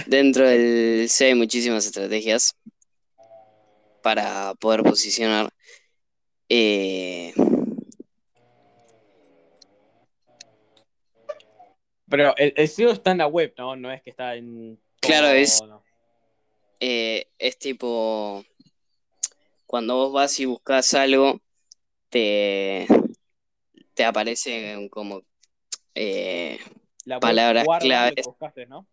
dentro 0.07 0.47
del 0.47 1.09
SEO 1.09 1.27
hay 1.27 1.35
muchísimas 1.35 1.85
estrategias 1.85 2.55
para 4.01 4.53
poder 4.55 4.83
posicionar. 4.83 5.49
Eh, 6.49 7.33
Pero 12.09 12.35
el, 12.37 12.53
el 12.55 12.67
SEO 12.67 12.91
está 12.91 13.11
en 13.11 13.17
la 13.19 13.27
web, 13.27 13.53
¿no? 13.57 13.75
No 13.75 13.91
es 13.91 14.01
que 14.03 14.11
está 14.11 14.35
en. 14.35 14.79
Claro, 14.99 15.27
todo, 15.27 15.35
es- 15.35 15.63
no. 15.63 15.83
eh, 16.79 17.27
es 17.39 17.57
tipo, 17.57 18.45
cuando 19.65 19.95
vos 19.95 20.13
vas 20.13 20.39
y 20.39 20.45
buscas 20.45 20.93
algo, 20.93 21.41
te, 22.09 22.85
te 23.95 24.05
aparece 24.05 24.87
como, 24.91 25.23
eh, 25.95 26.59
La 27.05 27.19
palabras 27.19 27.65
claves. 27.79 28.25
buscaste, 28.27 28.67
¿no? 28.67 28.85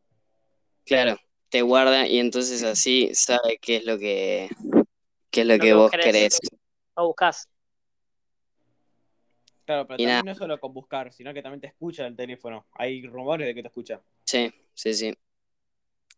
claro, 0.87 1.19
te 1.51 1.63
guarda 1.63 2.09
y 2.09 2.19
entonces 2.19 2.63
así 2.63 3.11
sabe 3.15 3.59
qué 3.61 3.77
es 3.77 3.85
lo 3.85 3.99
que, 3.99 4.49
qué 5.31 5.43
es 5.43 5.47
lo 5.47 5.59
que 5.59 5.75
vos 5.75 5.91
querés. 5.93 6.39
Querés. 6.97 7.05
O 7.05 7.07
buscas. 7.09 7.49
Claro, 9.65 9.87
pero 9.87 9.99
Y 9.99 10.03
también 10.03 10.23
nada. 10.23 10.25
no 10.27 10.33
es 10.33 10.37
solo 10.39 10.61
con 10.61 10.75
buscar, 10.75 11.13
sino 11.15 11.33
que 11.33 11.41
también 11.43 11.61
te 11.63 11.69
escucha 11.69 12.07
el 12.07 12.15
teléfono. 12.17 12.67
Hay 12.73 13.07
rumores 13.07 13.47
de 13.47 13.55
que 13.55 13.63
te 13.63 13.69
escucha. 13.69 14.03
Sí, 14.25 14.51
sí, 14.75 14.95
sí. 14.95 15.15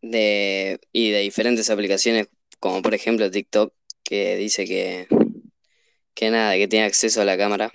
De, 0.03 0.81
y 0.93 1.11
de 1.11 1.21
diferentes 1.21 1.71
aplicaciones, 1.71 2.29
como 2.59 2.83
por 2.83 2.95
ejemplo 2.95 3.31
TikTok, 3.31 3.73
que 4.05 4.37
dice 4.37 4.65
que, 4.67 5.07
que 6.15 6.31
nada, 6.31 6.55
que 6.57 6.69
tiene 6.69 6.87
acceso 6.87 7.21
a 7.21 7.25
la 7.25 7.37
cámara, 7.37 7.71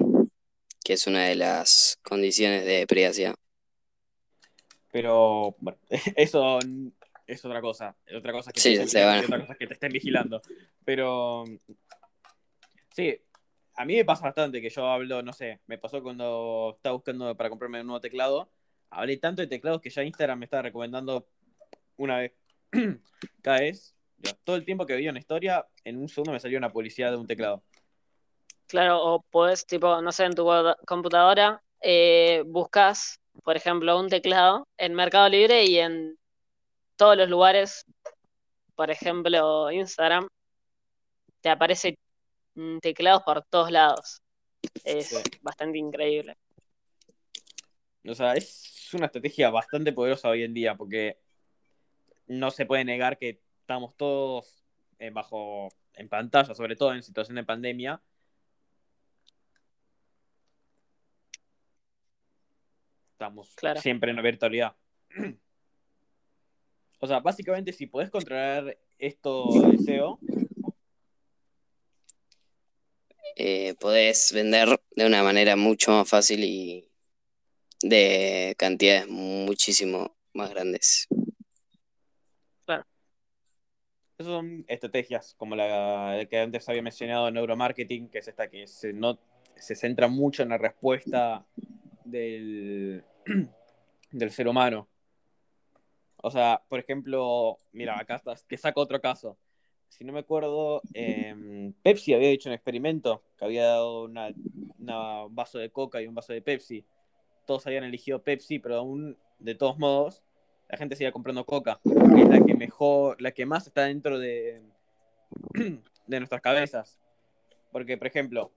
que 0.83 0.93
es 0.93 1.07
una 1.07 1.25
de 1.25 1.35
las 1.35 1.99
condiciones 2.03 2.65
de 2.65 2.87
privacidad. 2.87 3.35
Pero, 4.91 5.55
bueno, 5.59 5.79
eso 6.15 6.59
es 7.27 7.45
otra 7.45 7.61
cosa. 7.61 7.95
Otra 8.15 8.31
cosa 8.31 8.51
es 8.51 8.53
que 8.53 8.61
Sí, 8.61 8.75
te 8.75 8.83
sí, 8.87 8.97
bueno. 9.01 9.23
otra 9.25 9.39
cosa 9.39 9.55
que 9.55 9.67
te 9.67 9.73
estén 9.73 9.91
vigilando. 9.91 10.41
Pero, 10.85 11.43
sí, 12.97 13.21
a 13.75 13.85
mí 13.85 13.95
me 13.95 14.05
pasa 14.05 14.23
bastante 14.23 14.59
que 14.59 14.71
yo 14.71 14.87
hablo, 14.87 15.21
no 15.21 15.31
sé, 15.31 15.61
me 15.67 15.77
pasó 15.77 16.01
cuando 16.01 16.73
estaba 16.77 16.95
buscando 16.95 17.37
para 17.37 17.49
comprarme 17.49 17.81
un 17.81 17.87
nuevo 17.87 18.01
teclado. 18.01 18.49
Hablé 18.89 19.17
tanto 19.17 19.43
de 19.43 19.47
teclados 19.47 19.81
que 19.81 19.91
ya 19.91 20.03
Instagram 20.03 20.39
me 20.39 20.45
está 20.45 20.63
recomendando 20.63 21.27
una 21.97 22.17
vez, 22.17 22.33
cada 23.43 23.59
vez. 23.59 23.95
Todo 24.43 24.55
el 24.55 24.65
tiempo 24.65 24.87
que 24.87 24.95
veía 24.95 25.11
una 25.11 25.19
historia, 25.19 25.67
en 25.83 25.97
un 25.99 26.09
segundo 26.09 26.31
me 26.31 26.39
salió 26.39 26.57
una 26.57 26.71
publicidad 26.71 27.11
de 27.11 27.17
un 27.17 27.27
teclado. 27.27 27.61
Claro, 28.65 28.99
o 29.03 29.21
puedes, 29.29 29.67
tipo, 29.67 30.01
no 30.01 30.11
sé, 30.11 30.25
en 30.25 30.33
tu 30.33 30.47
computadora, 30.87 31.61
eh, 31.81 32.43
buscas, 32.47 33.19
por 33.43 33.55
ejemplo, 33.55 33.99
un 33.99 34.09
teclado 34.09 34.67
en 34.77 34.95
Mercado 34.95 35.29
Libre 35.29 35.65
y 35.65 35.77
en 35.77 36.17
todos 36.95 37.15
los 37.15 37.29
lugares, 37.29 37.85
por 38.75 38.89
ejemplo, 38.89 39.71
Instagram, 39.71 40.27
te 41.41 41.49
aparece 41.49 41.99
teclados 42.81 43.23
por 43.23 43.43
todos 43.43 43.71
lados. 43.71 44.21
Es 44.83 45.07
Sí. 45.09 45.15
bastante 45.41 45.77
increíble. 45.77 46.37
O 48.07 48.15
sea, 48.15 48.33
es 48.33 48.89
una 48.93 49.07
estrategia 49.07 49.49
bastante 49.49 49.91
poderosa 49.91 50.29
hoy 50.29 50.43
en 50.43 50.53
día 50.53 50.75
porque 50.75 51.19
no 52.27 52.51
se 52.51 52.65
puede 52.65 52.85
negar 52.85 53.17
que 53.17 53.41
estamos 53.61 53.95
todos 53.97 54.63
eh, 54.99 55.09
bajo 55.09 55.69
en 55.93 56.07
pantalla, 56.09 56.53
sobre 56.55 56.75
todo 56.75 56.93
en 56.93 57.03
situación 57.03 57.35
de 57.35 57.43
pandemia. 57.43 58.01
Estamos 63.13 63.55
Claro. 63.55 63.81
siempre 63.81 64.11
en 64.11 64.21
virtualidad. 64.21 64.75
O 66.99 67.05
sea, 67.05 67.19
básicamente 67.19 67.71
si 67.73 67.85
podés 67.85 68.09
controlar 68.09 68.75
esto 68.97 69.45
del 69.61 69.77
SEO, 69.77 70.19
Eh, 73.39 73.75
podés 73.79 74.31
vender 74.33 74.79
de 74.95 75.05
una 75.05 75.21
manera 75.21 75.55
mucho 75.55 75.91
más 75.91 76.09
fácil 76.09 76.43
y 76.43 76.89
de 77.83 78.55
cantidades 78.57 79.07
muchísimo 79.07 80.17
más 80.33 80.49
grandes. 80.49 81.07
Esas 84.17 84.33
son 84.33 84.65
estrategias 84.67 85.35
como 85.37 85.55
la 85.55 86.25
que 86.27 86.39
antes 86.39 86.67
había 86.67 86.81
mencionado, 86.81 87.29
neuromarketing, 87.29 88.09
que 88.09 88.17
es 88.17 88.27
esta 88.27 88.49
que 88.49 88.65
se, 88.65 88.91
no, 88.91 89.19
se 89.55 89.75
centra 89.75 90.07
mucho 90.07 90.41
en 90.41 90.49
la 90.49 90.57
respuesta 90.57 91.45
del, 92.03 93.03
del 94.11 94.31
ser 94.31 94.47
humano. 94.47 94.89
O 96.15 96.31
sea, 96.31 96.63
por 96.67 96.79
ejemplo, 96.79 97.59
mira, 97.71 97.99
acá 97.99 98.15
estás, 98.15 98.43
que 98.45 98.57
saco 98.57 98.81
otro 98.81 98.99
caso. 98.99 99.37
Si 99.89 100.03
no 100.03 100.13
me 100.13 100.19
acuerdo, 100.19 100.81
eh, 100.93 101.73
Pepsi 101.81 102.13
había 102.13 102.29
hecho 102.29 102.49
un 102.49 102.53
experimento 102.53 103.23
que 103.37 103.45
había 103.45 103.65
dado 103.65 104.03
una, 104.03 104.27
un 104.27 105.35
vaso 105.35 105.57
de 105.57 105.71
coca 105.71 106.01
y 106.01 106.07
un 106.07 106.15
vaso 106.15 106.33
de 106.33 106.41
Pepsi, 106.41 106.85
todos 107.45 107.65
habían 107.65 107.83
elegido 107.83 108.21
Pepsi, 108.21 108.59
pero 108.59 108.75
aún, 108.75 109.17
de 109.39 109.55
todos 109.55 109.79
modos, 109.79 110.21
la 110.69 110.77
gente 110.77 110.95
sigue 110.95 111.11
comprando 111.11 111.45
coca, 111.45 111.79
es 111.83 112.29
la 112.29 112.45
que 112.45 112.53
mejor, 112.53 113.21
la 113.21 113.31
que 113.31 113.45
más 113.45 113.65
está 113.65 113.85
dentro 113.85 114.19
de, 114.19 114.61
de 116.07 116.19
nuestras 116.19 116.41
cabezas. 116.41 116.99
Porque, 117.71 117.97
por 117.97 118.07
ejemplo, 118.07 118.51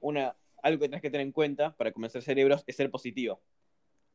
una, 0.00 0.36
algo 0.62 0.80
que 0.80 0.88
tenés 0.88 1.02
que 1.02 1.10
tener 1.10 1.26
en 1.26 1.32
cuenta 1.32 1.74
para 1.76 1.92
convencer 1.92 2.22
cerebros 2.22 2.62
es 2.66 2.76
ser 2.76 2.90
positivo. 2.90 3.40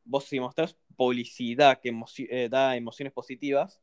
Vos 0.04 0.24
si 0.24 0.40
mostrás 0.40 0.76
publicidad 0.96 1.80
que 1.80 1.94
eh, 2.30 2.48
da 2.48 2.76
emociones 2.76 3.12
positivas, 3.12 3.80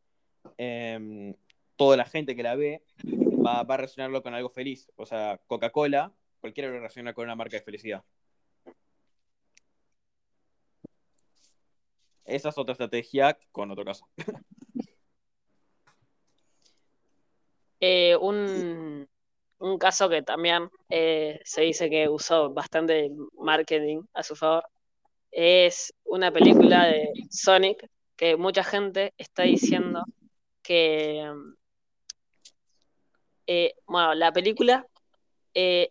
em, 0.57 1.33
toda 1.79 1.95
la 1.95 2.03
gente 2.03 2.35
que 2.35 2.43
la 2.43 2.55
ve 2.57 2.83
va, 3.05 3.61
a 3.61 3.77
relacionarlo 3.77 4.21
con 4.21 4.33
algo 4.33 4.49
feliz. 4.49 4.91
O 4.97 5.05
sea, 5.05 5.39
Coca-Cola, 5.47 6.13
cualquiera 6.41 6.67
lo 6.67 6.75
relaciona 6.75 7.13
con 7.13 7.23
una 7.23 7.37
marca 7.37 7.55
de 7.55 7.63
felicidad. 7.63 8.03
Esa 12.25 12.49
es 12.49 12.57
otra 12.57 12.73
estrategia 12.73 13.37
con 13.53 13.71
otro 13.71 13.85
caso. 13.85 14.05
Eh, 17.81 18.13
un, 18.17 19.07
un 19.59 19.77
caso 19.77 20.09
que 20.09 20.21
también 20.21 20.69
eh, 20.89 21.39
se 21.45 21.61
dice 21.61 21.89
que 21.89 22.09
usó 22.09 22.53
bastante 22.53 23.09
marketing 23.37 24.01
a 24.13 24.21
su 24.21 24.35
favor 24.35 24.65
es 25.31 25.93
una 26.03 26.29
película 26.29 26.87
de 26.87 27.07
Sonic 27.29 27.89
que 28.17 28.35
mucha 28.35 28.65
gente 28.65 29.13
está 29.17 29.43
diciendo 29.43 30.03
que, 30.61 31.25
eh, 33.51 33.73
bueno, 33.87 34.13
la 34.13 34.31
película 34.31 34.85
eh, 35.55 35.89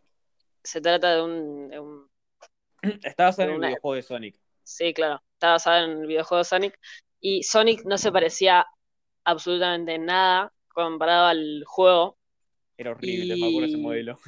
se 0.62 0.80
trata 0.80 1.16
de 1.16 1.22
un, 1.22 1.68
de 1.68 1.80
un- 1.80 2.08
Está 3.02 3.24
basada 3.24 3.48
en 3.48 3.54
el 3.56 3.60
videojuego 3.60 3.94
de 3.96 4.02
Sonic. 4.02 4.40
sí, 4.62 4.94
claro, 4.94 5.20
está 5.32 5.50
basada 5.50 5.82
en 5.84 5.90
el 6.02 6.06
videojuego 6.06 6.38
de 6.38 6.44
Sonic 6.44 6.78
y 7.20 7.42
Sonic 7.42 7.84
no 7.84 7.98
se 7.98 8.12
parecía 8.12 8.64
absolutamente 9.24 9.98
nada 9.98 10.52
comparado 10.68 11.26
al 11.26 11.64
juego. 11.66 12.16
Era 12.76 12.92
horrible, 12.92 13.36
me 13.36 13.46
acuerdo 13.48 13.66
ese 13.66 13.76
Y- 13.76 13.80
modelo. 13.80 14.18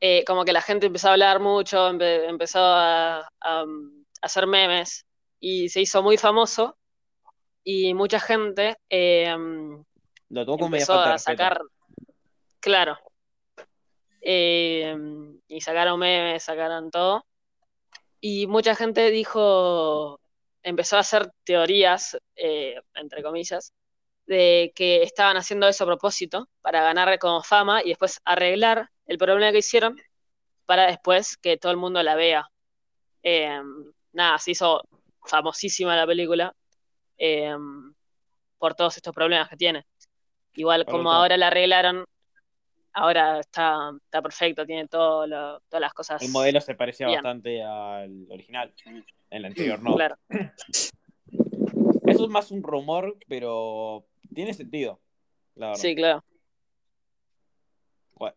eh, 0.00 0.24
como 0.24 0.44
que 0.44 0.52
la 0.52 0.60
gente 0.60 0.86
empezó 0.86 1.08
a 1.08 1.12
hablar 1.12 1.38
mucho, 1.38 1.88
empe- 1.88 2.28
empezó 2.28 2.58
a, 2.58 3.28
a, 3.40 3.62
um, 3.62 4.04
hacer 4.20 4.48
memes 4.48 5.06
y 5.38 5.68
se 5.68 5.80
hizo 5.80 6.02
muy 6.02 6.16
famoso 6.16 6.76
y 7.62 7.94
mucha 7.94 8.18
gente 8.18 8.76
eh, 8.90 9.28
Lo 10.28 10.44
media 10.44 10.64
empezó 10.66 10.94
a 10.94 11.18
sacar, 11.18 11.60
claro, 12.62 12.98
Eh, 14.24 14.96
y 15.48 15.60
sacaron 15.60 15.98
memes, 15.98 16.44
sacaron 16.44 16.90
todo 16.92 17.24
y 18.20 18.46
mucha 18.46 18.76
gente 18.76 19.10
dijo, 19.10 20.20
empezó 20.62 20.96
a 20.96 21.00
hacer 21.00 21.32
teorías, 21.44 22.16
eh, 22.36 22.80
entre 22.94 23.20
comillas, 23.22 23.72
de 24.26 24.72
que 24.76 25.02
estaban 25.02 25.36
haciendo 25.36 25.66
eso 25.66 25.82
a 25.82 25.88
propósito 25.88 26.48
para 26.60 26.82
ganar 26.84 27.18
como 27.18 27.42
fama 27.42 27.82
y 27.82 27.88
después 27.88 28.20
arreglar 28.24 28.88
el 29.06 29.18
problema 29.18 29.50
que 29.50 29.58
hicieron 29.58 29.96
para 30.66 30.86
después 30.86 31.36
que 31.36 31.56
todo 31.56 31.72
el 31.72 31.78
mundo 31.78 32.00
la 32.02 32.14
vea. 32.14 32.46
Eh, 33.24 33.60
nada, 34.12 34.38
se 34.38 34.52
hizo 34.52 34.82
famosísima 35.26 35.96
la 35.96 36.06
película 36.06 36.54
eh, 37.18 37.56
por 38.56 38.74
todos 38.76 38.96
estos 38.96 39.12
problemas 39.12 39.48
que 39.48 39.56
tiene. 39.56 39.84
Igual 40.54 40.86
como 40.86 41.10
ahora 41.10 41.36
la 41.36 41.48
arreglaron, 41.48 42.04
ahora 42.94 43.40
está, 43.40 43.90
está 44.04 44.20
perfecto, 44.22 44.64
tiene 44.66 44.88
todo 44.88 45.26
lo- 45.26 45.60
todas 45.68 45.80
las 45.80 45.94
cosas. 45.94 46.22
El 46.22 46.30
modelo 46.30 46.60
se 46.60 46.74
parecía 46.74 47.06
Bien. 47.06 47.18
bastante 47.18 47.62
al 47.62 48.26
original. 48.30 48.72
En 48.86 49.04
el 49.30 49.44
anterior 49.46 49.82
no. 49.82 49.94
Claro, 49.96 50.16
Eso 52.06 52.24
es 52.24 52.30
más 52.30 52.50
un 52.50 52.62
rumor, 52.62 53.16
pero 53.28 54.04
tiene 54.34 54.52
sentido. 54.54 55.00
La 55.54 55.68
verdad. 55.68 55.80
sí, 55.80 55.94
claro. 55.94 56.24
Bueno, 58.14 58.36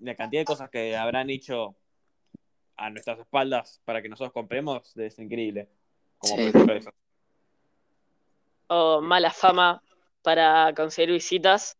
la 0.00 0.14
cantidad 0.14 0.40
de 0.42 0.44
cosas 0.44 0.70
que 0.70 0.96
habrán 0.96 1.30
hecho 1.30 1.74
a 2.76 2.90
nuestras 2.90 3.18
espaldas 3.18 3.80
para 3.84 4.02
que 4.02 4.08
nosotros 4.08 4.32
compremos 4.32 4.96
es 4.96 5.18
increíble. 5.18 5.68
Como 6.18 6.36
Sí. 6.36 6.40
por 6.42 6.48
ejemplo 6.50 6.74
eso. 6.76 6.90
O 8.68 9.00
mala 9.00 9.30
fama 9.30 9.82
para 10.22 10.72
conseguir 10.74 11.12
visitas. 11.12 11.76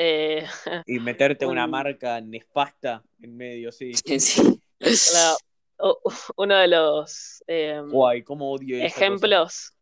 Eh, 0.00 0.46
Y 0.86 1.00
meterte 1.00 1.44
una 1.44 1.64
Un- 1.64 1.70
marca 1.72 2.20
nefasta 2.20 3.02
en 3.20 3.36
medio, 3.36 3.70
sí. 3.72 3.92
Sí, 4.06 4.20
sí. 4.20 4.62
uno 6.36 6.56
de 6.56 6.68
los 6.68 7.42
eh, 7.46 7.82
Guay, 7.84 8.22
cómo 8.22 8.52
odio 8.52 8.82
ejemplos, 8.84 9.72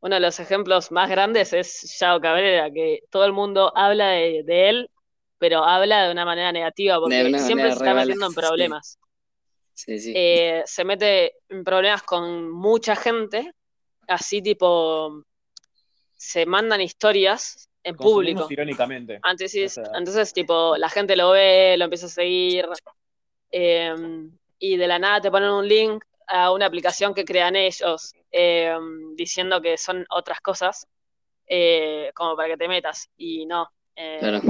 uno 0.00 0.14
de 0.16 0.20
los 0.20 0.40
ejemplos 0.40 0.90
más 0.90 1.08
grandes 1.10 1.52
es 1.52 1.98
Yao 2.00 2.20
Cabrera, 2.20 2.70
que 2.70 3.00
todo 3.10 3.24
el 3.24 3.32
mundo 3.32 3.72
habla 3.76 4.08
de, 4.10 4.42
de 4.44 4.68
él, 4.70 4.90
pero 5.38 5.64
habla 5.64 6.06
de 6.06 6.12
una 6.12 6.24
manera 6.24 6.50
negativa, 6.50 6.98
porque 6.98 7.38
siempre 7.38 7.68
se 7.68 7.76
está 7.76 7.94
metiendo 7.94 8.26
en 8.26 8.32
sí. 8.32 8.36
problemas. 8.36 8.98
Sí, 9.74 9.98
sí. 9.98 10.12
Eh, 10.16 10.62
se 10.66 10.84
mete 10.84 11.34
en 11.48 11.62
problemas 11.62 12.02
con 12.02 12.50
mucha 12.50 12.96
gente, 12.96 13.52
así 14.06 14.42
tipo, 14.42 15.22
se 16.16 16.46
mandan 16.46 16.80
historias 16.80 17.67
en 17.88 17.96
público. 17.96 18.46
irónicamente. 18.50 19.18
Antes, 19.22 19.54
O 19.54 19.68
sea- 19.68 19.92
entonces, 19.94 20.32
tipo, 20.32 20.76
la 20.76 20.88
gente 20.88 21.16
lo 21.16 21.30
ve, 21.30 21.76
lo 21.78 21.84
empieza 21.84 22.06
a 22.06 22.10
seguir, 22.10 22.66
eh, 23.50 23.94
y 24.58 24.76
de 24.76 24.86
la 24.86 24.98
nada 24.98 25.20
te 25.20 25.30
ponen 25.30 25.50
un 25.50 25.66
link 25.66 26.04
a 26.26 26.52
una 26.52 26.66
aplicación 26.66 27.14
que 27.14 27.24
crean 27.24 27.56
ellos, 27.56 28.12
eh, 28.30 28.76
diciendo 29.14 29.60
que 29.62 29.78
son 29.78 30.04
otras 30.10 30.40
cosas, 30.40 30.86
eh, 31.46 32.10
como 32.14 32.36
para 32.36 32.50
que 32.50 32.56
te 32.58 32.68
metas, 32.68 33.08
y 33.16 33.46
no. 33.46 33.68
eh, 33.96 34.18
Claro. 34.20 34.40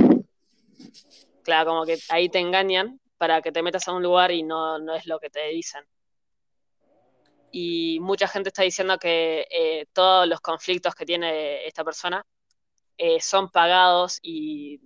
claro, 1.44 1.70
como 1.70 1.84
que 1.86 1.96
ahí 2.10 2.28
te 2.28 2.38
engañan 2.38 3.00
para 3.16 3.40
que 3.40 3.52
te 3.52 3.62
metas 3.62 3.86
a 3.88 3.92
un 3.92 4.02
lugar 4.02 4.30
y 4.32 4.42
no, 4.42 4.78
no 4.78 4.94
es 4.94 5.06
lo 5.06 5.18
que 5.18 5.30
te 5.30 5.46
dicen. 5.48 5.84
Y 7.50 7.98
mucha 8.00 8.28
gente 8.28 8.48
está 8.50 8.62
diciendo 8.62 8.98
que 8.98 9.46
eh, 9.50 9.86
todos 9.92 10.28
los 10.28 10.40
conflictos 10.40 10.94
que 10.94 11.06
tiene 11.06 11.66
esta 11.66 11.82
persona 11.82 12.22
eh, 12.98 13.20
son 13.20 13.48
pagados 13.50 14.18
y 14.22 14.80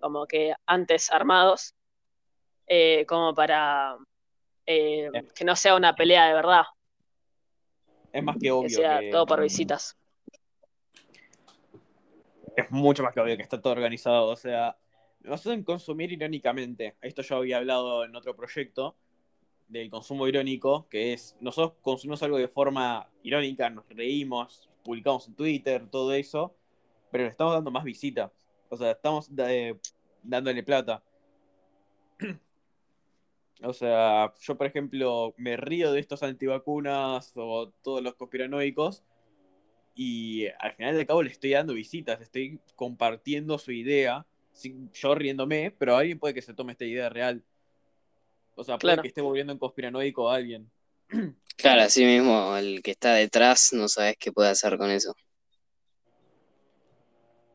como 0.00 0.26
que 0.26 0.54
antes 0.66 1.10
armados, 1.10 1.74
eh, 2.66 3.04
como 3.06 3.34
para 3.34 3.96
eh, 4.66 5.10
que 5.34 5.44
no 5.44 5.54
sea 5.56 5.74
una 5.76 5.94
pelea 5.94 6.26
de 6.28 6.34
verdad, 6.34 6.62
Es 8.12 8.22
más 8.22 8.36
que 8.36 8.42
que 8.42 8.50
obvio 8.52 8.68
sea 8.78 9.00
que- 9.00 9.10
todo 9.10 9.26
por 9.26 9.42
visitas. 9.42 9.96
es 12.56 12.70
mucho 12.70 13.02
más 13.02 13.12
que 13.12 13.20
obvio 13.20 13.36
que 13.36 13.42
está 13.42 13.60
todo 13.60 13.72
organizado. 13.72 14.28
O 14.28 14.36
sea, 14.36 14.76
nos 15.20 15.40
hacen 15.40 15.64
consumir 15.64 16.12
irónicamente. 16.12 16.96
Esto 17.02 17.22
yo 17.22 17.36
había 17.36 17.56
hablado 17.56 18.04
en 18.04 18.14
otro 18.14 18.36
proyecto 18.36 18.96
del 19.66 19.90
consumo 19.90 20.28
irónico, 20.28 20.86
que 20.88 21.12
es 21.14 21.36
nosotros 21.40 21.78
consumimos 21.82 22.22
algo 22.22 22.36
de 22.38 22.46
forma 22.48 23.08
irónica, 23.22 23.68
nos 23.70 23.88
reímos, 23.88 24.68
publicamos 24.84 25.26
en 25.26 25.34
Twitter, 25.34 25.88
todo 25.90 26.12
eso, 26.12 26.54
pero 27.14 27.22
le 27.26 27.30
estamos 27.30 27.54
dando 27.54 27.70
más 27.70 27.84
visitas. 27.84 28.32
O 28.68 28.76
sea, 28.76 28.90
estamos 28.90 29.30
eh, 29.38 29.76
dándole 30.20 30.64
plata. 30.64 31.00
O 33.62 33.72
sea, 33.72 34.34
yo 34.40 34.58
por 34.58 34.66
ejemplo 34.66 35.32
me 35.36 35.56
río 35.56 35.92
de 35.92 36.00
estos 36.00 36.24
antivacunas 36.24 37.32
o 37.36 37.70
todos 37.84 38.02
los 38.02 38.14
conspiranoicos 38.16 39.04
y 39.94 40.46
al 40.58 40.72
final 40.74 40.96
del 40.96 41.06
cabo 41.06 41.22
le 41.22 41.30
estoy 41.30 41.50
dando 41.52 41.72
visitas, 41.72 42.20
estoy 42.20 42.58
compartiendo 42.74 43.56
su 43.58 43.70
idea, 43.70 44.26
sin- 44.52 44.90
yo 44.92 45.14
riéndome, 45.14 45.70
pero 45.70 45.96
alguien 45.96 46.18
puede 46.18 46.34
que 46.34 46.42
se 46.42 46.52
tome 46.52 46.72
esta 46.72 46.84
idea 46.84 47.08
real. 47.08 47.44
O 48.56 48.64
sea, 48.64 48.76
puede 48.76 48.94
Claro. 48.94 49.02
que 49.02 49.08
esté 49.08 49.20
volviendo 49.20 49.52
en 49.52 49.58
conspiranoico 49.60 50.28
a 50.28 50.34
alguien. 50.34 50.68
Claro, 51.56 51.82
así 51.82 52.04
mismo, 52.04 52.56
el 52.56 52.82
que 52.82 52.90
está 52.90 53.14
detrás 53.14 53.72
no 53.72 53.86
sabes 53.86 54.16
qué 54.18 54.32
puede 54.32 54.48
hacer 54.50 54.76
con 54.76 54.90
eso. 54.90 55.14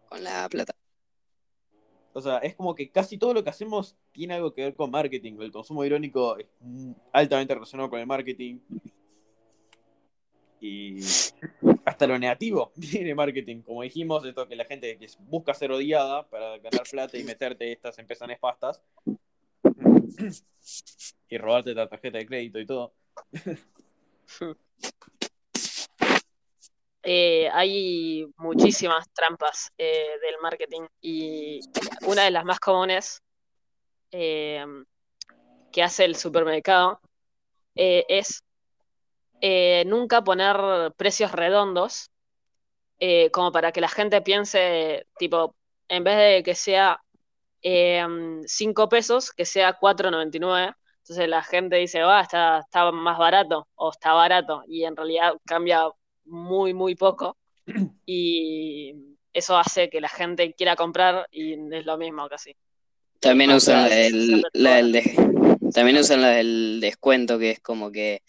Con 0.09 0.23
la 0.23 0.49
plata. 0.49 0.73
O 2.13 2.21
sea, 2.21 2.39
es 2.39 2.55
como 2.55 2.73
que 2.73 2.89
casi 2.89 3.17
todo 3.17 3.33
lo 3.33 3.43
que 3.43 3.51
hacemos 3.51 3.95
tiene 4.11 4.33
algo 4.33 4.53
que 4.53 4.63
ver 4.63 4.75
con 4.75 4.89
marketing. 4.89 5.37
El 5.39 5.51
consumo 5.51 5.85
irónico 5.85 6.37
es 6.37 6.47
altamente 7.13 7.53
relacionado 7.53 7.89
con 7.89 7.99
el 7.99 8.07
marketing. 8.07 8.59
Y 10.59 10.99
hasta 11.85 12.07
lo 12.07 12.17
negativo 12.17 12.73
tiene 12.91 13.13
marketing. 13.13 13.61
Como 13.61 13.83
dijimos, 13.83 14.25
esto 14.25 14.47
que 14.47 14.55
la 14.55 14.65
gente 14.65 14.97
que 14.97 15.07
busca 15.19 15.53
ser 15.53 15.71
odiada 15.71 16.27
para 16.27 16.57
ganar 16.57 16.83
plata 16.89 17.17
y 17.17 17.23
meterte 17.23 17.71
estas 17.71 17.97
empresas 17.99 18.27
nefastas 18.27 18.81
y 21.29 21.37
robarte 21.37 21.73
la 21.73 21.87
tarjeta 21.87 22.17
de 22.17 22.25
crédito 22.25 22.59
y 22.59 22.65
todo. 22.65 22.93
Eh, 27.03 27.49
hay 27.53 28.25
muchísimas 28.37 29.09
trampas 29.13 29.71
eh, 29.77 30.19
del 30.21 30.35
marketing 30.41 30.81
y 30.99 31.61
una 32.05 32.25
de 32.25 32.31
las 32.31 32.43
más 32.43 32.59
comunes 32.59 33.21
eh, 34.11 34.65
que 35.71 35.81
hace 35.83 36.03
el 36.03 36.15
supermercado 36.15 36.99
es 37.75 38.43
nunca 39.85 40.21
poner 40.21 40.91
precios 40.97 41.31
redondos, 41.31 42.11
como 43.31 43.53
para 43.53 43.71
que 43.71 43.79
la 43.79 43.87
gente 43.87 44.21
piense, 44.21 45.07
tipo, 45.17 45.55
en 45.87 46.03
vez 46.03 46.17
de 46.17 46.43
que 46.43 46.55
sea 46.55 47.01
5 47.61 48.89
pesos, 48.89 49.31
que 49.31 49.45
sea 49.45 49.79
4.99. 49.79 50.75
Entonces 50.97 51.29
la 51.29 51.41
gente 51.41 51.77
dice, 51.77 52.01
va, 52.01 52.19
está, 52.21 52.59
está 52.59 52.91
más 52.91 53.17
barato 53.17 53.67
o 53.75 53.91
está 53.91 54.11
barato, 54.13 54.63
y 54.67 54.83
en 54.83 54.97
realidad 54.97 55.35
cambia 55.45 55.89
muy, 56.29 56.73
muy 56.73 56.95
poco. 56.95 57.37
Y 58.05 58.95
eso 59.33 59.57
hace 59.57 59.89
que 59.89 60.01
la 60.01 60.09
gente 60.09 60.53
quiera 60.53 60.75
comprar 60.75 61.27
y 61.31 61.53
es 61.73 61.85
lo 61.85 61.97
mismo 61.97 62.27
casi. 62.27 62.55
También 63.19 63.51
usan 63.51 63.89
la 64.53 64.75
del, 64.75 65.13
también 65.73 65.97
usan 65.97 66.21
la 66.21 66.29
del 66.29 66.79
descuento, 66.81 67.37
que 67.37 67.51
es 67.51 67.59
como 67.59 67.91
que 67.91 68.21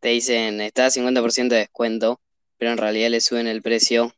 te 0.00 0.10
dicen 0.10 0.60
está 0.60 0.86
a 0.86 0.90
50% 0.90 1.48
de 1.48 1.56
descuento, 1.56 2.20
pero 2.58 2.72
en 2.72 2.78
realidad 2.78 3.10
le 3.10 3.20
suben 3.20 3.46
el 3.46 3.62
precio 3.62 4.12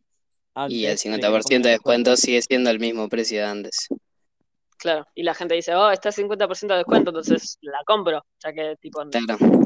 y 0.68 0.86
el 0.86 0.98
50% 0.98 1.62
de 1.62 1.70
descuento 1.70 2.16
sigue 2.16 2.42
siendo 2.42 2.70
el 2.70 2.80
mismo 2.80 3.08
precio 3.08 3.40
de 3.40 3.46
antes. 3.46 3.88
Claro, 4.78 5.06
y 5.14 5.22
la 5.22 5.34
gente 5.34 5.54
dice, 5.54 5.74
oh, 5.74 5.90
está 5.90 6.10
a 6.10 6.12
50% 6.12 6.66
de 6.66 6.76
descuento, 6.76 7.10
entonces 7.10 7.58
la 7.62 7.82
compro, 7.86 8.24
ya 8.42 8.52
que 8.52 8.76
tipo 8.80 9.04
no 9.04 9.10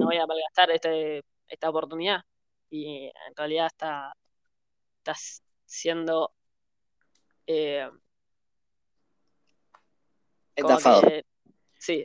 voy 0.07 0.17
a 0.17 0.27
malgastar 0.27 0.71
este, 0.71 1.23
esta 1.49 1.71
oportunidad. 1.71 2.21
Y 2.71 3.07
en 3.07 3.37
realidad 3.37 3.67
está, 3.67 4.13
está 4.99 5.15
siendo 5.67 6.33
eh, 7.47 7.91
estafado. 10.55 11.03
sí, 11.79 12.05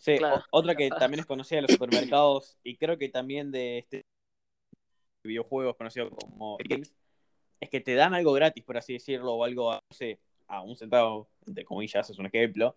Otra 0.51 0.75
que 0.75 0.89
también 0.89 1.19
es 1.19 1.25
conocida 1.25 1.57
de 1.57 1.61
los 1.63 1.71
supermercados 1.71 2.57
y 2.63 2.77
creo 2.77 2.97
que 2.97 3.09
también 3.09 3.51
de 3.51 3.79
este 3.79 4.01
videojuegos 5.23 5.75
conocido 5.75 6.09
como 6.09 6.57
Games, 6.63 6.93
es 7.59 7.69
que 7.69 7.81
te 7.81 7.95
dan 7.95 8.13
algo 8.13 8.33
gratis, 8.33 8.63
por 8.63 8.77
así 8.77 8.93
decirlo, 8.93 9.33
o 9.33 9.43
algo, 9.43 9.73
no 9.73 9.79
sé, 9.89 10.19
a 10.47 10.61
un 10.61 10.75
centavo, 10.75 11.27
de 11.45 11.65
comillas, 11.65 12.09
es 12.09 12.17
un 12.17 12.27
ejemplo, 12.27 12.75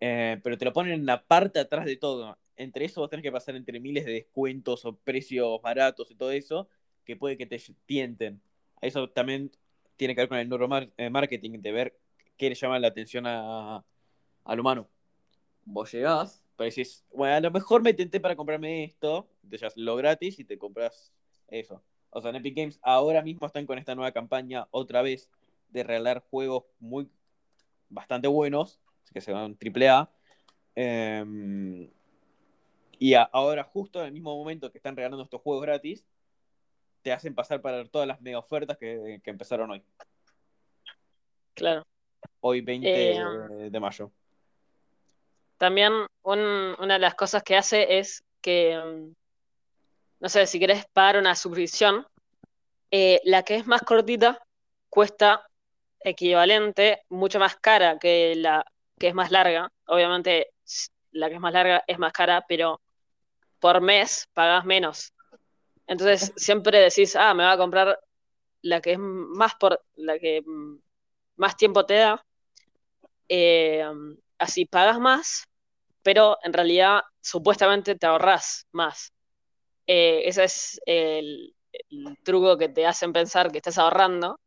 eh, 0.00 0.40
pero 0.42 0.56
te 0.58 0.64
lo 0.64 0.72
ponen 0.72 0.92
en 0.92 1.06
la 1.06 1.24
parte 1.24 1.58
atrás 1.58 1.84
de 1.84 1.96
todo. 1.96 2.38
Entre 2.56 2.84
eso 2.84 3.00
vos 3.00 3.10
tenés 3.10 3.22
que 3.22 3.32
pasar 3.32 3.54
entre 3.56 3.80
miles 3.80 4.04
de 4.04 4.12
descuentos 4.12 4.84
o 4.84 4.96
precios 4.96 5.60
baratos 5.60 6.10
y 6.10 6.14
todo 6.14 6.30
eso, 6.30 6.68
que 7.06 7.16
puede 7.16 7.38
que 7.38 7.46
te 7.46 7.62
tienten. 7.86 8.42
Eso 8.82 9.08
también 9.08 9.50
tiene 9.96 10.14
que 10.14 10.22
ver 10.22 10.28
con 10.28 10.38
el 10.38 10.48
neuromarketing, 10.48 11.54
eh, 11.54 11.58
de 11.62 11.72
ver 11.72 11.98
qué 12.36 12.50
le 12.50 12.54
llama 12.54 12.78
la 12.78 12.88
atención 12.88 13.26
a, 13.26 13.82
al 14.44 14.60
humano. 14.60 14.88
Vos 15.64 15.92
llegás, 15.92 16.44
pero 16.56 16.68
decís, 16.68 17.04
bueno, 17.14 17.36
a 17.36 17.40
lo 17.40 17.50
mejor 17.50 17.82
me 17.82 17.94
tenté 17.94 18.20
para 18.20 18.36
comprarme 18.36 18.84
esto, 18.84 19.28
te 19.48 19.56
llevas 19.56 19.76
lo 19.76 19.96
gratis 19.96 20.38
y 20.38 20.44
te 20.44 20.58
compras 20.58 21.12
eso. 21.48 21.82
O 22.10 22.20
sea, 22.20 22.30
en 22.30 22.36
Epic 22.36 22.56
Games 22.56 22.78
ahora 22.82 23.22
mismo 23.22 23.46
están 23.46 23.66
con 23.66 23.78
esta 23.78 23.94
nueva 23.94 24.12
campaña 24.12 24.68
otra 24.70 25.02
vez 25.02 25.30
de 25.70 25.82
regalar 25.82 26.24
juegos 26.30 26.64
muy 26.78 27.08
bastante 27.88 28.28
buenos 28.28 28.80
que 29.12 29.20
se 29.20 29.32
van 29.32 29.56
triple 29.56 29.88
A. 29.88 30.10
Em, 30.74 31.90
y 32.98 33.14
ahora, 33.14 33.64
justo 33.64 34.00
en 34.00 34.06
el 34.06 34.12
mismo 34.12 34.36
momento 34.36 34.70
que 34.70 34.78
están 34.78 34.96
regalando 34.96 35.24
estos 35.24 35.40
juegos 35.40 35.62
gratis, 35.62 36.04
te 37.06 37.12
hacen 37.12 37.36
pasar 37.36 37.60
para 37.60 37.84
todas 37.84 38.08
las 38.08 38.20
mega 38.20 38.40
ofertas 38.40 38.76
que, 38.76 39.20
empezaron 39.26 39.70
hoy. 39.70 39.80
Claro. 41.54 41.86
Hoy 42.40 42.62
20 42.62 43.12
eh, 43.12 43.70
de 43.70 43.78
mayo. 43.78 44.10
También 45.56 45.92
una 46.24 46.94
de 46.94 46.98
las 46.98 47.14
cosas 47.14 47.44
que 47.44 47.54
hace 47.54 48.00
es 48.00 48.24
que, 48.40 48.72
em, 48.72 49.14
no 50.18 50.28
sé, 50.28 50.48
si 50.48 50.58
querés 50.58 50.84
pagar 50.86 51.18
una 51.18 51.36
suscripción, 51.36 52.04
eh, 52.90 53.20
la 53.22 53.44
que 53.44 53.54
es 53.54 53.68
más 53.68 53.82
cortita 53.82 54.44
cuesta 54.90 55.46
equivalente, 56.00 57.04
mucho 57.08 57.38
más 57.38 57.54
cara 57.54 58.00
que 58.00 58.34
la 58.34 58.66
que 58.98 59.06
es 59.06 59.14
más 59.14 59.30
larga. 59.30 59.70
Obviamente, 59.86 60.50
la 61.12 61.28
que 61.28 61.36
es 61.36 61.40
más 61.40 61.52
larga 61.52 61.84
es 61.86 62.00
más 62.00 62.12
cara, 62.12 62.44
pero 62.48 62.80
por 63.60 63.80
mes 63.80 64.28
pagas 64.34 64.64
menos. 64.64 65.12
Entonces, 65.86 66.32
siempre 66.36 66.80
decís, 66.80 67.16
ah, 67.16 67.34
me 67.34 67.44
va 67.44 67.52
a 67.52 67.58
comprar 67.58 67.98
la 68.62 68.80
que 68.80 68.92
es 68.92 68.98
más 68.98 69.54
por 69.54 69.80
la 69.94 70.18
que 70.18 70.42
más 71.36 71.56
tiempo 71.56 71.86
te 71.86 71.94
da. 71.94 72.24
Eh, 73.28 73.84
así 74.38 74.66
pagas 74.66 74.98
más, 74.98 75.44
pero 76.02 76.38
en 76.42 76.52
realidad 76.52 77.02
supuestamente 77.20 77.94
te 77.94 78.06
ahorras 78.06 78.66
más. 78.72 79.12
Eh, 79.86 80.22
ese 80.24 80.44
es 80.44 80.80
el, 80.86 81.54
el, 81.90 82.18
truco 82.24 82.56
que 82.58 82.68
te 82.68 82.86
hacen 82.86 83.12
pensar 83.12 83.52
que 83.52 83.58
estás 83.58 83.78
ahorrando 83.78 84.40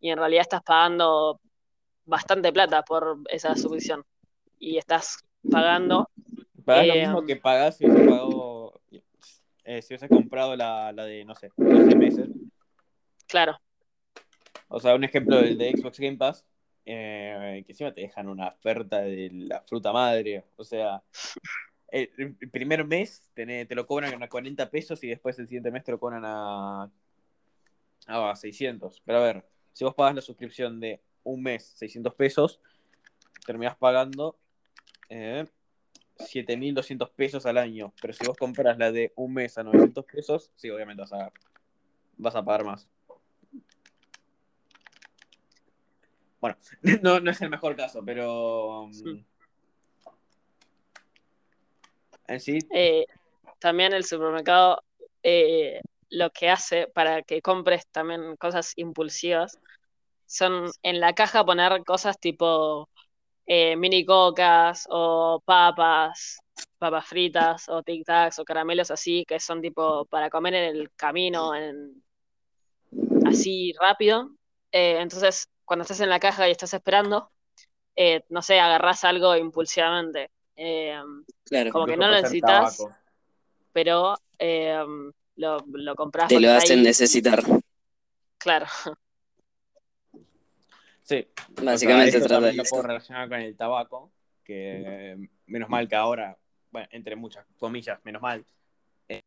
y 0.00 0.10
en 0.10 0.18
realidad 0.18 0.42
estás 0.42 0.62
pagando 0.62 1.40
bastante 2.04 2.52
plata 2.52 2.82
por 2.82 3.18
esa 3.28 3.54
suscripción. 3.54 4.04
Y 4.58 4.78
estás 4.78 5.18
pagando. 5.50 6.10
Pagas 6.64 6.86
lo 6.86 6.94
mismo 6.94 7.22
eh, 7.22 7.26
que 7.26 7.36
pagas 7.36 7.76
si 7.76 7.86
hubieses 7.86 8.06
pagado. 8.06 8.80
Eh, 9.70 9.82
si 9.82 9.92
hubieses 9.92 10.08
comprado 10.08 10.56
la, 10.56 10.94
de, 10.94 11.26
no 11.26 11.34
sé, 11.34 11.50
12 11.58 11.94
meses. 11.94 12.26
Claro. 13.26 13.60
O 14.68 14.80
sea, 14.80 14.94
un 14.94 15.04
ejemplo 15.04 15.36
del 15.42 15.58
de 15.58 15.72
Xbox 15.72 16.00
Game 16.00 16.16
Pass, 16.16 16.42
eh, 16.86 17.62
que 17.66 17.72
encima 17.72 17.92
te 17.92 18.00
dejan 18.00 18.30
una 18.30 18.48
oferta 18.48 19.02
de 19.02 19.28
la 19.30 19.60
fruta 19.60 19.92
madre. 19.92 20.46
O 20.56 20.64
sea, 20.64 21.02
el, 21.88 22.08
primer 22.50 22.86
mes 22.86 23.28
te, 23.34 23.66
te, 23.66 23.74
lo 23.74 23.86
cobran 23.86 24.22
a 24.22 24.28
40 24.30 24.70
pesos 24.70 25.04
y 25.04 25.08
después 25.08 25.38
el 25.38 25.46
siguiente 25.46 25.70
mes 25.70 25.84
te 25.84 25.92
lo 25.92 26.00
cobran 26.00 26.22
a, 26.24 26.90
a 28.06 28.36
600. 28.36 29.02
Pero 29.04 29.18
a 29.18 29.22
ver, 29.22 29.44
si 29.74 29.84
vos 29.84 29.94
pagas 29.94 30.14
la 30.14 30.22
suscripción 30.22 30.80
de 30.80 31.02
un 31.24 31.42
mes 31.42 31.74
600 31.76 32.14
pesos, 32.14 32.58
terminas 33.44 33.76
pagando 33.76 34.38
eh, 35.10 35.44
7.200 36.18 37.10
pesos 37.10 37.46
al 37.46 37.58
año. 37.58 37.92
Pero 38.00 38.12
si 38.12 38.26
vos 38.26 38.36
compras 38.36 38.78
la 38.78 38.92
de 38.92 39.12
un 39.16 39.34
mes 39.34 39.56
a 39.58 39.62
900 39.62 40.04
pesos, 40.04 40.50
sí, 40.56 40.70
obviamente 40.70 41.02
vas 41.02 41.12
a, 41.12 41.32
vas 42.16 42.34
a 42.34 42.44
pagar 42.44 42.64
más. 42.64 42.88
Bueno, 46.40 46.56
no, 47.02 47.20
no 47.20 47.30
es 47.30 47.40
el 47.40 47.50
mejor 47.50 47.76
caso, 47.76 48.02
pero... 48.04 48.88
Mm, 48.88 49.24
en 52.28 52.40
sí... 52.40 52.58
Eh, 52.72 53.06
también 53.58 53.92
el 53.92 54.04
supermercado 54.04 54.82
eh, 55.22 55.80
lo 56.10 56.30
que 56.30 56.48
hace 56.48 56.86
para 56.86 57.22
que 57.22 57.42
compres 57.42 57.86
también 57.88 58.36
cosas 58.36 58.72
impulsivas 58.76 59.58
son 60.26 60.70
en 60.82 61.00
la 61.00 61.14
caja 61.14 61.44
poner 61.44 61.84
cosas 61.84 62.18
tipo 62.20 62.88
eh, 63.50 63.76
mini 63.76 64.04
cocas 64.04 64.86
o 64.90 65.40
papas, 65.42 66.38
papas 66.76 67.06
fritas 67.06 67.66
o 67.70 67.82
tic 67.82 68.04
tacs 68.04 68.38
o 68.38 68.44
caramelos 68.44 68.90
así, 68.90 69.24
que 69.24 69.40
son 69.40 69.62
tipo 69.62 70.04
para 70.04 70.28
comer 70.28 70.52
en 70.52 70.76
el 70.76 70.90
camino, 70.94 71.54
en, 71.54 72.02
así 73.24 73.72
rápido. 73.80 74.32
Eh, 74.70 74.98
entonces, 75.00 75.48
cuando 75.64 75.82
estás 75.82 76.00
en 76.00 76.10
la 76.10 76.20
caja 76.20 76.46
y 76.46 76.50
estás 76.50 76.74
esperando, 76.74 77.30
eh, 77.96 78.22
no 78.28 78.42
sé, 78.42 78.60
agarrás 78.60 79.04
algo 79.04 79.34
impulsivamente. 79.34 80.30
claro, 81.44 81.72
como 81.72 81.86
que 81.86 81.96
no 81.96 82.06
lo 82.06 82.20
necesitas, 82.20 82.86
pero 83.72 84.14
lo, 84.38 85.64
lo 85.72 85.94
compras. 85.94 86.28
Te 86.28 86.38
lo 86.38 86.50
hacen 86.50 86.82
necesitar. 86.82 87.42
Claro. 88.36 88.66
Sí. 91.08 91.26
Básicamente 91.62 92.18
o 92.18 92.40
Lo 92.52 92.64
puedo 92.64 92.82
relacionar 92.82 93.30
con 93.30 93.40
el 93.40 93.56
tabaco, 93.56 94.12
que 94.44 95.16
menos 95.46 95.70
mal 95.70 95.88
que 95.88 95.96
ahora, 95.96 96.36
bueno, 96.70 96.86
entre 96.90 97.16
muchas 97.16 97.46
comillas, 97.56 97.98
menos 98.04 98.20
mal, 98.20 98.44
eh, 99.08 99.22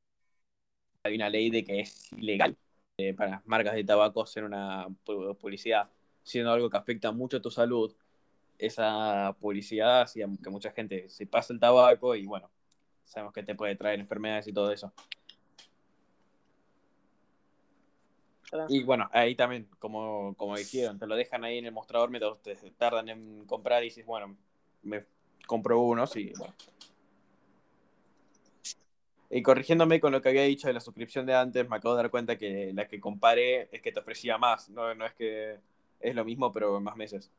hay 1.03 1.15
una 1.15 1.27
ley 1.27 1.49
de 1.49 1.63
que 1.63 1.79
es 1.79 2.13
ilegal 2.13 2.55
eh, 2.97 3.15
para 3.15 3.31
las 3.31 3.47
marcas 3.47 3.73
de 3.73 3.83
tabaco 3.83 4.21
hacer 4.21 4.43
una 4.43 4.89
publicidad, 5.39 5.89
siendo 6.21 6.51
algo 6.51 6.69
que 6.69 6.77
afecta 6.77 7.11
mucho 7.11 7.37
a 7.37 7.41
tu 7.41 7.49
salud. 7.49 7.91
Esa 8.59 9.35
publicidad 9.39 10.01
hacía 10.01 10.27
que 10.43 10.49
mucha 10.51 10.69
gente 10.69 11.09
se 11.09 11.25
pase 11.25 11.51
el 11.51 11.59
tabaco 11.59 12.13
y 12.15 12.27
bueno, 12.27 12.51
sabemos 13.05 13.33
que 13.33 13.41
te 13.41 13.55
puede 13.55 13.75
traer 13.75 13.99
enfermedades 13.99 14.47
y 14.47 14.53
todo 14.53 14.71
eso. 14.71 14.93
Y 18.67 18.83
bueno, 18.83 19.09
ahí 19.13 19.35
también, 19.35 19.67
como, 19.79 20.33
como 20.35 20.57
dijeron, 20.57 20.99
te 20.99 21.07
lo 21.07 21.15
dejan 21.15 21.43
ahí 21.43 21.57
en 21.59 21.65
el 21.65 21.71
mostrador 21.71 22.09
mientras 22.09 22.41
te 22.41 22.55
tardan 22.71 23.09
en 23.09 23.45
comprar 23.45 23.81
y 23.83 23.85
dices, 23.87 24.05
bueno, 24.05 24.35
me 24.83 25.05
compro 25.47 25.79
unos 25.79 26.15
y 26.17 26.33
bueno. 26.37 26.53
Y 29.29 29.41
corrigiéndome 29.41 30.01
con 30.01 30.11
lo 30.11 30.21
que 30.21 30.27
había 30.29 30.43
dicho 30.43 30.67
de 30.67 30.73
la 30.73 30.81
suscripción 30.81 31.25
de 31.25 31.33
antes, 31.33 31.69
me 31.69 31.77
acabo 31.77 31.95
de 31.95 32.03
dar 32.03 32.11
cuenta 32.11 32.37
que 32.37 32.73
la 32.73 32.87
que 32.89 32.99
comparé 32.99 33.69
es 33.71 33.81
que 33.81 33.93
te 33.93 34.01
ofrecía 34.01 34.37
más, 34.37 34.69
no, 34.69 34.93
no 34.93 35.05
es 35.05 35.13
que 35.13 35.57
es 36.01 36.15
lo 36.15 36.25
mismo, 36.25 36.51
pero 36.51 36.77
en 36.77 36.83
más 36.83 36.97
meses. 36.97 37.31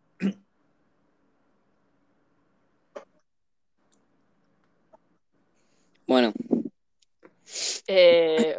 Eh, 7.87 8.59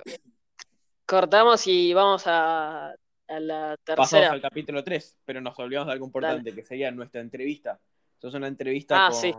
cortamos 1.14 1.68
y 1.68 1.94
vamos 1.94 2.24
a, 2.26 2.90
a 2.90 3.40
la 3.40 3.78
Pasamos 3.86 4.10
tercera. 4.10 4.32
al 4.32 4.42
capítulo 4.42 4.84
3, 4.84 5.16
pero 5.24 5.42
nos 5.42 5.58
olvidamos 5.60 5.88
de 5.88 5.94
algo 5.94 6.06
importante, 6.08 6.54
que 6.54 6.64
sería 6.64 6.90
nuestra 6.92 7.22
entrevista. 7.22 7.80
Esto 8.16 8.30
es 8.30 8.34
una 8.34 8.48
entrevista 8.48 9.06
Ah, 9.06 9.10
con 9.12 9.20
sí. 9.22 9.34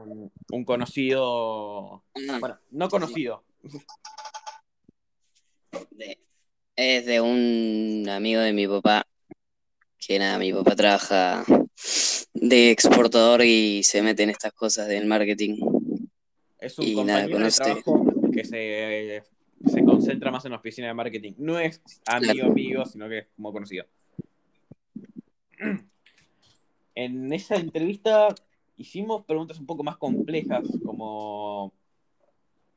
un 0.52 0.64
conocido, 0.64 2.04
Ah, 2.30 2.38
bueno, 2.38 2.58
no 2.70 2.88
conocido, 2.88 3.44
de- 5.90 6.18
es 6.76 7.06
de 7.06 7.20
un 7.20 8.06
amigo 8.08 8.40
de 8.40 8.52
mi 8.52 8.68
papá, 8.68 9.04
que 9.98 10.18
nada, 10.18 10.38
mi 10.38 10.52
papá 10.52 10.76
trabaja 10.76 11.44
de 12.34 12.70
exportador 12.70 13.42
y 13.42 13.82
se 13.82 14.00
mete 14.02 14.22
en 14.22 14.30
estas 14.30 14.52
cosas 14.52 14.86
del 14.86 15.06
marketing. 15.06 15.56
es 16.58 16.78
un 16.78 16.86
Y 16.86 16.94
compañero 16.94 17.38
de 17.40 17.48
este- 17.48 17.64
trabajo 17.64 18.04
que 18.32 18.44
se, 18.44 19.22
se 19.66 19.84
concentra 19.84 20.30
más 20.30 20.44
en 20.44 20.52
la 20.52 20.58
oficina 20.58 20.88
de 20.88 20.94
marketing. 20.94 21.32
No 21.38 21.58
es 21.58 21.82
amigo 22.06 22.46
amigo, 22.46 22.84
sino 22.84 23.08
que 23.08 23.18
es 23.18 23.26
como 23.36 23.52
conocido. 23.52 23.86
En 26.96 27.32
esa 27.32 27.56
entrevista 27.56 28.28
hicimos 28.76 29.24
preguntas 29.24 29.58
un 29.58 29.66
poco 29.66 29.82
más 29.82 29.96
complejas, 29.96 30.62
como 30.84 31.72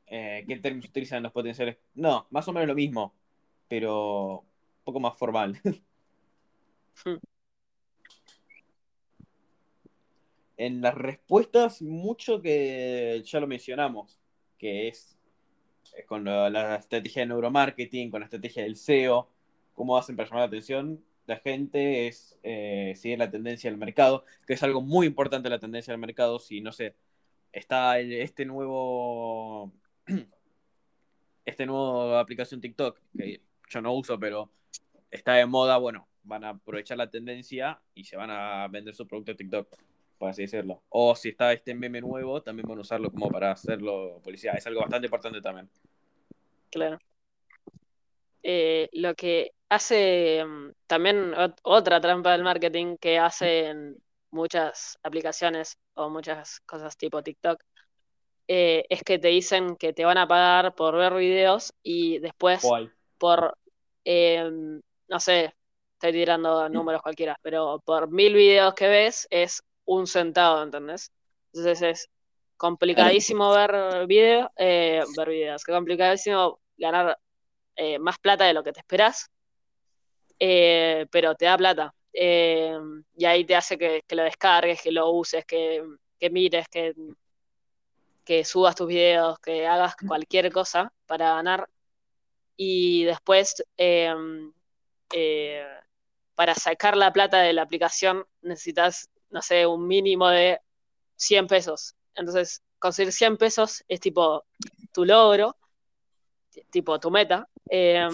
eh, 0.08 0.44
¿qué 0.48 0.56
términos 0.56 0.88
utilizan 0.88 1.22
los 1.22 1.30
potenciales? 1.30 1.78
No, 1.94 2.26
más 2.30 2.48
o 2.48 2.52
menos 2.52 2.66
lo 2.66 2.74
mismo, 2.74 3.14
pero 3.68 4.40
un 4.40 4.84
poco 4.84 5.00
más 5.00 5.16
formal. 5.16 5.60
En 10.60 10.80
las 10.80 10.96
respuestas, 10.96 11.80
mucho 11.82 12.42
que 12.42 13.22
ya 13.24 13.38
lo 13.38 13.46
mencionamos, 13.46 14.18
que 14.58 14.88
es 14.88 15.17
con 16.06 16.24
la, 16.24 16.76
estrategia 16.76 17.22
de 17.22 17.26
neuromarketing, 17.28 18.10
con 18.10 18.20
la 18.20 18.26
estrategia 18.26 18.62
del 18.62 18.76
SEO, 18.76 19.28
cómo 19.74 19.96
hacen 19.96 20.16
para 20.16 20.28
llamar 20.28 20.42
la 20.42 20.46
atención 20.46 21.02
la 21.28 21.36
gente, 21.36 22.06
es 22.08 22.38
eh, 22.42 22.94
seguir 22.96 23.18
la 23.18 23.30
tendencia 23.30 23.70
del 23.70 23.78
mercado, 23.78 24.24
que 24.46 24.54
es 24.54 24.62
algo 24.62 24.80
muy 24.80 25.06
importante 25.06 25.50
la 25.50 25.58
tendencia 25.58 25.92
del 25.92 26.00
mercado, 26.00 26.38
si 26.38 26.62
no 26.62 26.72
sé, 26.72 26.96
está 27.52 28.00
este 28.00 28.46
nuevo, 28.46 29.70
este 31.44 31.66
nuevo 31.66 32.16
aplicación 32.16 32.62
TikTok, 32.62 32.98
que 33.16 33.42
yo 33.68 33.82
no 33.82 33.92
uso, 33.92 34.18
pero 34.18 34.50
está 35.10 35.34
de 35.34 35.44
moda, 35.44 35.76
bueno, 35.76 36.08
van 36.22 36.44
a 36.44 36.50
aprovechar 36.50 36.96
la 36.96 37.10
tendencia 37.10 37.78
y 37.94 38.04
se 38.04 38.16
van 38.16 38.30
a 38.30 38.66
vender 38.68 38.94
su 38.94 39.06
producto 39.06 39.36
TikTok 39.36 39.68
por 40.18 40.30
así 40.30 40.42
decirlo. 40.42 40.82
O 40.88 41.14
si 41.14 41.30
está 41.30 41.52
este 41.52 41.74
meme 41.74 42.00
nuevo, 42.00 42.42
también 42.42 42.68
van 42.68 42.78
a 42.78 42.82
usarlo 42.82 43.10
como 43.10 43.28
para 43.28 43.52
hacerlo 43.52 44.20
publicidad. 44.22 44.56
Es 44.56 44.66
algo 44.66 44.80
bastante 44.80 45.06
importante 45.06 45.40
también. 45.40 45.68
Claro. 46.70 46.98
Eh, 48.42 48.88
lo 48.92 49.14
que 49.14 49.52
hace 49.68 50.44
mm, 50.44 50.70
también 50.86 51.32
ot- 51.32 51.58
otra 51.62 52.00
trampa 52.00 52.32
del 52.32 52.42
marketing 52.44 52.96
que 52.98 53.18
hacen 53.18 53.96
muchas 54.30 54.98
aplicaciones 55.02 55.76
o 55.94 56.08
muchas 56.10 56.60
cosas 56.60 56.96
tipo 56.96 57.22
TikTok 57.22 57.60
eh, 58.46 58.84
es 58.88 59.02
que 59.02 59.18
te 59.18 59.28
dicen 59.28 59.76
que 59.76 59.92
te 59.92 60.04
van 60.04 60.18
a 60.18 60.28
pagar 60.28 60.74
por 60.74 60.96
ver 60.96 61.14
videos 61.14 61.72
y 61.82 62.18
después 62.18 62.62
por, 63.18 63.56
eh, 64.04 64.50
no 65.08 65.20
sé, 65.20 65.54
estoy 65.94 66.12
tirando 66.12 66.68
números 66.68 67.02
cualquiera, 67.02 67.36
pero 67.42 67.82
por 67.84 68.10
mil 68.10 68.34
videos 68.34 68.74
que 68.74 68.88
ves 68.88 69.26
es 69.30 69.62
un 69.88 70.06
centavo, 70.06 70.62
¿entendés? 70.62 71.12
Entonces 71.52 71.82
es 71.82 72.10
complicadísimo 72.56 73.50
ver 73.52 74.06
videos, 74.06 74.48
eh, 74.56 75.02
ver 75.16 75.28
videos, 75.28 75.64
que 75.64 75.72
complicadísimo 75.72 76.60
ganar 76.76 77.18
eh, 77.76 77.98
más 77.98 78.18
plata 78.18 78.44
de 78.44 78.52
lo 78.52 78.62
que 78.62 78.72
te 78.72 78.80
esperás, 78.80 79.30
eh, 80.38 81.06
pero 81.10 81.34
te 81.34 81.46
da 81.46 81.56
plata. 81.56 81.94
Eh, 82.12 82.76
y 83.16 83.24
ahí 83.24 83.44
te 83.44 83.56
hace 83.56 83.78
que, 83.78 84.02
que 84.06 84.16
lo 84.16 84.24
descargues, 84.24 84.82
que 84.82 84.92
lo 84.92 85.10
uses, 85.10 85.44
que, 85.44 85.82
que 86.18 86.30
mires, 86.30 86.68
que, 86.68 86.94
que 88.24 88.44
subas 88.44 88.74
tus 88.74 88.88
videos, 88.88 89.38
que 89.38 89.66
hagas 89.66 89.94
cualquier 90.06 90.52
cosa 90.52 90.92
para 91.06 91.34
ganar. 91.34 91.68
Y 92.56 93.04
después, 93.04 93.64
eh, 93.78 94.14
eh, 95.14 95.66
para 96.34 96.54
sacar 96.54 96.96
la 96.96 97.12
plata 97.12 97.40
de 97.40 97.52
la 97.52 97.62
aplicación, 97.62 98.26
necesitas, 98.42 99.08
no 99.30 99.42
sé, 99.42 99.66
un 99.66 99.86
mínimo 99.86 100.28
de 100.28 100.60
100 101.16 101.46
pesos. 101.46 101.94
Entonces, 102.14 102.62
conseguir 102.78 103.12
100 103.12 103.36
pesos 103.36 103.84
es 103.88 104.00
tipo 104.00 104.44
tu 104.92 105.04
logro, 105.04 105.56
tipo 106.70 106.98
tu 106.98 107.10
meta, 107.10 107.48
eh, 107.70 108.08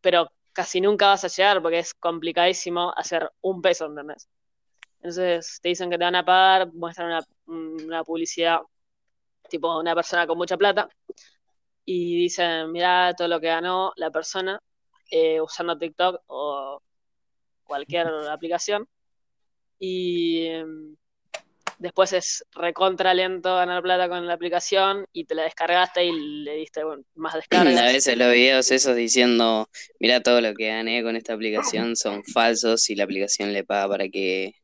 pero 0.00 0.30
casi 0.52 0.80
nunca 0.80 1.08
vas 1.08 1.24
a 1.24 1.28
llegar 1.28 1.62
porque 1.62 1.78
es 1.80 1.94
complicadísimo 1.94 2.92
hacer 2.96 3.30
un 3.40 3.62
peso, 3.62 3.86
¿entendés? 3.86 4.28
Entonces 4.96 5.60
te 5.62 5.68
dicen 5.68 5.90
que 5.90 5.98
te 5.98 6.04
van 6.04 6.16
a 6.16 6.24
pagar, 6.24 6.72
muestran 6.72 7.08
una, 7.46 7.84
una 7.84 8.04
publicidad, 8.04 8.60
tipo 9.48 9.78
una 9.78 9.94
persona 9.94 10.26
con 10.26 10.38
mucha 10.38 10.56
plata, 10.56 10.88
y 11.84 12.18
dicen, 12.18 12.70
mira 12.72 13.14
todo 13.16 13.28
lo 13.28 13.40
que 13.40 13.46
ganó 13.46 13.92
la 13.96 14.10
persona 14.10 14.60
eh, 15.10 15.40
usando 15.40 15.78
TikTok 15.78 16.22
o 16.26 16.82
cualquier 17.64 18.08
aplicación. 18.30 18.86
Y 19.78 20.46
eh, 20.46 20.64
después 21.78 22.12
es 22.12 22.44
recontra 22.52 23.14
lento 23.14 23.54
ganar 23.56 23.82
plata 23.82 24.08
con 24.08 24.26
la 24.26 24.34
aplicación 24.34 25.06
y 25.12 25.24
te 25.24 25.34
la 25.34 25.44
descargaste 25.44 26.04
y 26.04 26.12
le 26.44 26.54
diste 26.54 26.84
bueno, 26.84 27.02
más 27.14 27.34
A 27.34 27.36
descargas. 27.36 27.92
veces 27.92 28.16
los 28.18 28.32
videos 28.32 28.70
esos 28.70 28.96
diciendo, 28.96 29.68
mira 30.00 30.20
todo 30.22 30.40
lo 30.40 30.54
que 30.54 30.68
gané 30.68 31.02
con 31.02 31.16
esta 31.16 31.34
aplicación 31.34 31.96
son 31.96 32.24
falsos 32.24 32.90
y 32.90 32.94
la 32.96 33.04
aplicación 33.04 33.52
le 33.52 33.64
paga 33.64 33.88
para 33.88 34.08
que, 34.08 34.54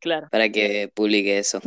Claro. 0.00 0.28
para 0.30 0.48
que 0.50 0.90
publique 0.94 1.38
eso. 1.38 1.60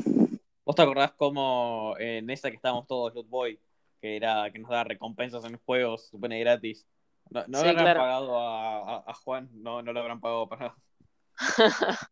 ¿Vos 0.66 0.76
te 0.76 0.82
acordás 0.82 1.14
cómo 1.14 1.96
en 1.98 2.30
esa 2.30 2.50
que 2.50 2.56
estábamos 2.58 2.88
todos, 2.88 3.14
Loot 3.14 3.28
Boy, 3.30 3.60
que 4.02 4.18
era 4.18 4.52
que 4.52 4.60
nos 4.60 4.70
daba 4.70 4.84
recompensas 4.84 5.46
en 5.46 5.58
juegos, 5.60 6.04
se 6.06 6.10
supone 6.12 6.40
gratis? 6.40 6.86
¿No, 7.30 7.42
no 7.48 7.58
Sí, 7.60 7.64
le 7.64 7.70
habrán 7.70 7.84
claro. 7.86 8.00
pagado 8.02 8.38
a, 8.40 8.98
a- 8.98 9.04
a 9.08 9.14
Juan? 9.14 9.50
No, 9.54 9.82
no 9.82 9.94
le 9.94 10.00
habrán 10.00 10.20
pagado 10.22 10.48
para 10.50 10.62
nada. 10.68 10.78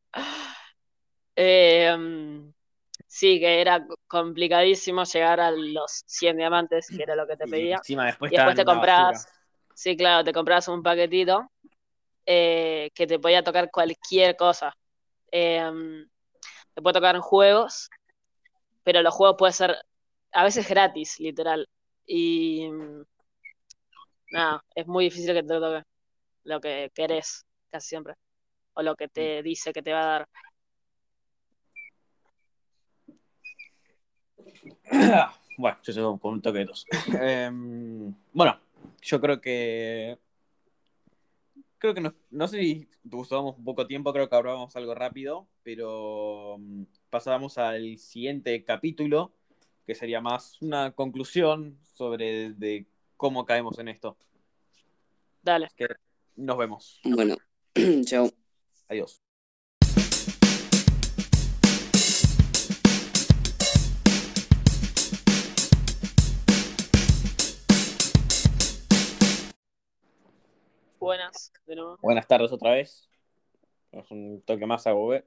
Eh, 1.38 1.93
mm, 1.97 2.53
sí, 3.07 3.41
que 3.41 3.59
era 3.59 3.85
complicadísimo 4.07 5.03
llegar 5.03 5.41
a 5.41 5.51
los 5.51 6.03
100 6.05 6.38
diamantes, 6.38 6.88
que 6.88 7.03
era 7.03 7.13
lo 7.13 7.27
que 7.27 7.35
te 7.35 7.45
pedía. 7.45 7.81
después 8.05 8.31
Y 8.31 8.35
después 8.35 8.55
te 8.55 8.63
comprabas, 8.63 9.27
sí, 9.73 9.97
claro, 9.97 10.23
te 10.23 10.31
comprabas 10.31 10.69
un 10.69 10.81
paquetito 10.81 11.51
eh, 12.25 12.89
que 12.95 13.05
te 13.05 13.19
podía 13.19 13.43
tocar 13.43 13.69
cualquier 13.69 14.38
cosa. 14.38 14.73
Eh, 15.29 16.05
te 16.73 16.81
puede 16.81 16.93
tocar 16.93 17.15
en 17.15 17.21
juegos, 17.21 17.89
pero 18.83 19.01
los 19.01 19.13
juegos 19.13 19.35
pueden 19.38 19.53
ser 19.53 19.77
a 20.31 20.43
veces 20.43 20.67
gratis, 20.69 21.19
literal. 21.19 21.67
Y 22.05 22.69
nada, 24.31 24.63
es 24.75 24.88
muy 24.88 25.05
difícil 25.05 25.33
que 25.33 25.43
te 25.43 25.47
toque 25.47 25.83
lo 26.43 26.61
que 26.61 26.91
querés, 26.93 27.45
casi 27.71 27.89
siempre. 27.89 28.15
O 28.75 28.83
lo 28.83 28.95
que 28.95 29.07
te 29.07 29.41
dice 29.41 29.73
que 29.73 29.81
te 29.81 29.93
va 29.93 30.01
a 30.01 30.05
dar. 30.05 30.29
Bueno, 35.57 35.77
yo 35.83 35.93
sigo 35.93 36.19
con 36.19 36.33
un 36.33 36.41
toque 36.41 36.59
de 36.59 36.65
tos. 36.65 36.85
Em, 37.21 38.13
bueno, 38.33 38.59
yo 39.01 39.21
creo 39.21 39.39
que. 39.39 40.17
Creo 41.77 41.93
que 41.93 42.01
no, 42.01 42.13
no 42.31 42.47
sé 42.47 42.59
si 42.59 42.89
usamos 43.11 43.55
poco 43.63 43.85
tiempo, 43.88 44.11
creo 44.11 44.27
que 44.27 44.35
hablábamos 44.35 44.75
algo 44.75 44.95
rápido, 44.95 45.47
pero 45.63 46.57
mm, 46.59 46.83
pasábamos 47.09 47.57
al 47.57 47.97
siguiente 47.99 48.63
capítulo, 48.63 49.31
que 49.85 49.95
sería 49.95 50.19
más 50.19 50.61
una 50.61 50.91
conclusión 50.91 51.77
sobre 51.93 52.51
de 52.53 52.88
cómo 53.17 53.45
caemos 53.45 53.77
en 53.79 53.89
esto. 53.89 54.17
Dale. 55.41 55.69
Que 55.77 55.88
nos 56.35 56.57
vemos. 56.57 56.99
Bueno, 57.03 57.38
chao. 58.05 58.44
Adiós. 58.87 59.21
Buenas, 70.99 71.51
de 71.65 71.75
nuevo. 71.75 71.97
Buenas 72.01 72.27
tardes 72.27 72.51
otra 72.51 72.71
vez. 72.71 73.09
Es 73.91 74.11
un 74.11 74.41
toque 74.41 74.65
más 74.65 74.85
a 74.85 74.91
Gobe. 74.91 75.25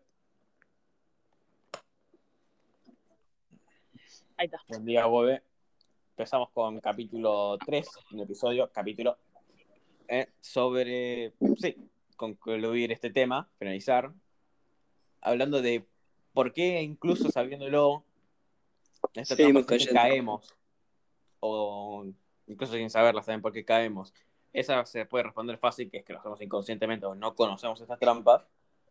Ahí 4.36 4.46
está. 4.46 4.60
Buen 4.68 4.84
día, 4.84 5.06
Bobe. 5.06 5.42
Empezamos 6.10 6.50
con 6.50 6.80
capítulo 6.80 7.58
3, 7.64 7.88
un 8.12 8.20
episodio, 8.20 8.70
capítulo, 8.72 9.18
eh, 10.08 10.28
sobre, 10.40 11.32
sí, 11.56 11.76
concluir 12.18 12.92
este 12.92 13.08
tema, 13.10 13.48
finalizar, 13.58 14.12
hablando 15.22 15.62
de 15.62 15.86
por 16.34 16.52
qué, 16.52 16.82
incluso 16.82 17.30
sabiéndolo, 17.32 18.04
esta 19.14 19.36
trampa 19.36 19.52
siempre 19.52 19.78
cayendo. 19.78 19.94
caemos. 19.94 20.54
O 21.40 22.04
incluso 22.46 22.74
sin 22.74 22.90
saberlas, 22.90 23.24
saben 23.24 23.40
por 23.40 23.52
qué 23.52 23.64
caemos. 23.64 24.12
Esa 24.52 24.84
se 24.84 25.06
puede 25.06 25.24
responder 25.24 25.56
fácil, 25.58 25.90
que 25.90 25.98
es 25.98 26.04
que 26.04 26.12
lo 26.12 26.18
hacemos 26.18 26.40
inconscientemente 26.42 27.06
o 27.06 27.14
no 27.14 27.34
conocemos 27.34 27.80
estas 27.80 27.98
trampas. 27.98 28.46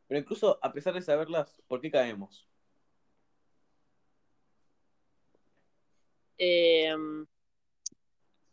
Pero 0.07 0.19
incluso 0.19 0.57
a 0.61 0.71
pesar 0.71 0.93
de 0.93 1.01
saberlas, 1.01 1.61
¿por 1.67 1.81
qué 1.81 1.91
caemos? 1.91 2.47
Eh, 6.37 6.95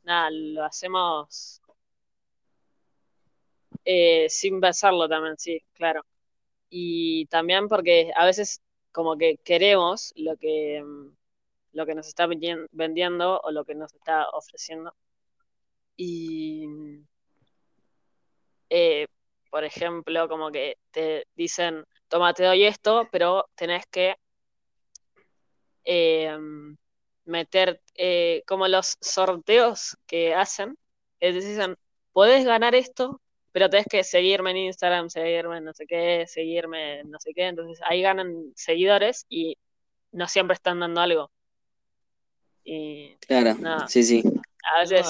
nada, 0.03 0.31
lo 0.31 0.65
hacemos 0.65 1.63
eh, 3.85 4.29
sin 4.29 4.61
pensarlo 4.61 5.09
también, 5.09 5.37
sí, 5.38 5.61
claro. 5.75 6.05
Y 6.70 7.27
también 7.27 7.68
porque 7.68 8.12
a 8.16 8.27
veces 8.27 8.62
como 8.92 9.16
que 9.18 9.38
queremos 9.44 10.12
lo 10.16 10.37
que, 10.37 10.83
lo 11.73 11.87
que 11.87 11.94
nos 11.94 12.07
está 12.09 12.27
vendiendo 12.27 13.40
o 13.42 13.51
lo 13.51 13.64
que 13.64 13.75
nos 13.75 13.92
está 13.94 14.29
ofreciendo. 14.31 14.94
Y, 15.97 16.66
eh, 18.70 19.07
por 19.51 19.64
ejemplo, 19.64 20.29
como 20.29 20.51
que 20.51 20.79
te 20.90 21.27
dicen, 21.37 21.85
toma, 22.09 22.35
te 22.35 22.44
doy 22.44 22.64
esto, 22.64 23.09
pero 23.12 23.47
tenés 23.55 23.87
que 23.87 24.16
eh, 25.85 26.37
meter 27.25 27.81
eh, 27.94 28.42
como 28.47 28.68
los 28.68 28.97
sorteos 29.01 29.97
que 30.07 30.35
hacen, 30.35 30.77
es 31.20 31.35
dicen, 31.35 31.77
podés 32.12 32.44
ganar 32.44 32.75
esto, 32.75 33.20
pero 33.55 33.71
tenés 33.71 33.87
que 33.87 34.03
seguirme 34.03 34.51
en 34.51 34.57
Instagram, 34.57 35.09
seguirme 35.09 35.59
en 35.59 35.64
no 35.64 35.73
sé 35.73 35.87
qué, 35.87 36.27
seguirme 36.27 36.99
en 36.99 37.11
no 37.12 37.21
sé 37.21 37.33
qué, 37.33 37.47
entonces 37.47 37.81
ahí 37.88 38.03
ganan 38.03 38.51
seguidores 38.57 39.27
y 39.29 39.57
no 40.11 40.27
siempre 40.27 40.55
están 40.55 40.81
dando 40.81 41.01
algo. 41.01 41.31
Y, 42.64 43.14
claro, 43.19 43.55
sí, 43.87 44.03
sí. 44.03 44.25
A 44.75 44.81
veces... 44.81 45.07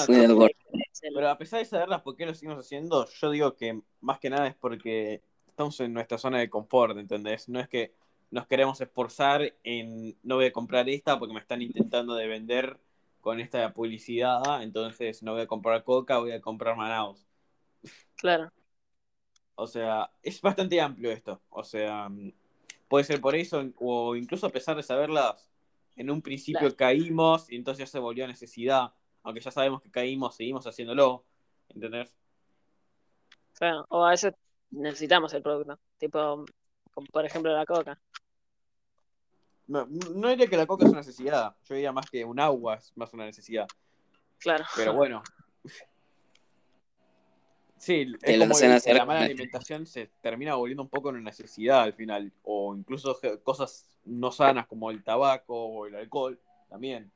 Pero 1.01 1.27
a 1.27 1.37
pesar 1.39 1.57
de 1.57 1.65
saberlas 1.65 2.03
por 2.03 2.15
qué 2.15 2.27
lo 2.27 2.35
seguimos 2.35 2.63
haciendo, 2.63 3.07
yo 3.19 3.31
digo 3.31 3.55
que 3.55 3.81
más 4.01 4.19
que 4.19 4.29
nada 4.29 4.45
es 4.45 4.55
porque 4.55 5.23
estamos 5.47 5.79
en 5.79 5.91
nuestra 5.91 6.19
zona 6.19 6.37
de 6.37 6.47
confort, 6.47 6.99
¿entendés? 6.99 7.49
No 7.49 7.59
es 7.59 7.67
que 7.67 7.95
nos 8.29 8.45
queremos 8.45 8.79
esforzar 8.79 9.55
en 9.63 10.19
no 10.21 10.35
voy 10.35 10.45
a 10.45 10.53
comprar 10.53 10.87
esta 10.87 11.17
porque 11.17 11.33
me 11.33 11.39
están 11.39 11.63
intentando 11.63 12.13
de 12.13 12.27
vender 12.27 12.79
con 13.21 13.39
esta 13.39 13.73
publicidad, 13.73 14.61
entonces 14.61 15.23
no 15.23 15.33
voy 15.33 15.41
a 15.41 15.47
comprar 15.47 15.83
Coca, 15.83 16.19
voy 16.19 16.33
a 16.33 16.41
comprar 16.41 16.77
Manaus. 16.77 17.25
Claro. 18.15 18.51
O 19.55 19.67
sea, 19.67 20.11
es 20.21 20.41
bastante 20.41 20.79
amplio 20.81 21.11
esto. 21.11 21.41
O 21.49 21.63
sea, 21.63 22.09
puede 22.87 23.05
ser 23.05 23.21
por 23.21 23.35
eso, 23.35 23.63
o 23.77 24.15
incluso 24.15 24.47
a 24.47 24.51
pesar 24.51 24.75
de 24.75 24.83
saberlas, 24.83 25.49
en 25.95 26.11
un 26.11 26.21
principio 26.21 26.75
caímos 26.75 27.49
y 27.49 27.55
entonces 27.55 27.87
ya 27.87 27.91
se 27.91 27.99
volvió 27.99 28.27
necesidad. 28.27 28.93
Aunque 29.23 29.41
ya 29.41 29.51
sabemos 29.51 29.81
que 29.81 29.89
caímos, 29.89 30.35
seguimos 30.35 30.67
haciéndolo. 30.67 31.25
¿Entendés? 31.69 32.15
Claro, 33.53 33.85
o 33.89 34.05
a 34.05 34.11
veces 34.11 34.33
necesitamos 34.71 35.33
el 35.33 35.41
producto. 35.41 35.79
Tipo, 35.97 36.45
como 36.93 37.07
por 37.07 37.25
ejemplo 37.25 37.51
la 37.51 37.65
coca. 37.65 37.99
No, 39.67 39.87
no 40.13 40.29
diría 40.29 40.47
que 40.47 40.57
la 40.57 40.67
coca 40.67 40.85
es 40.85 40.91
una 40.91 40.99
necesidad. 40.99 41.55
Yo 41.63 41.75
diría 41.75 41.91
más 41.91 42.09
que 42.09 42.23
un 42.23 42.39
agua 42.39 42.75
es 42.75 42.91
más 42.95 43.13
una 43.13 43.25
necesidad. 43.25 43.67
Claro. 44.37 44.65
Pero 44.75 44.93
bueno. 44.93 45.23
Sí, 47.77 48.13
es 48.21 48.39
como 48.39 48.57
que 48.57 48.93
la 48.93 49.05
mala 49.05 49.19
alimentación 49.25 49.85
se 49.85 50.09
termina 50.21 50.55
volviendo 50.55 50.83
un 50.83 50.89
poco 50.89 51.09
una 51.09 51.19
necesidad 51.19 51.81
al 51.81 51.93
final. 51.93 52.31
O 52.43 52.75
incluso 52.75 53.19
cosas 53.43 53.87
no 54.05 54.31
sanas 54.31 54.67
como 54.67 54.91
el 54.91 55.03
tabaco 55.03 55.55
o 55.55 55.85
el 55.85 55.95
alcohol 55.95 56.39
también. 56.69 57.11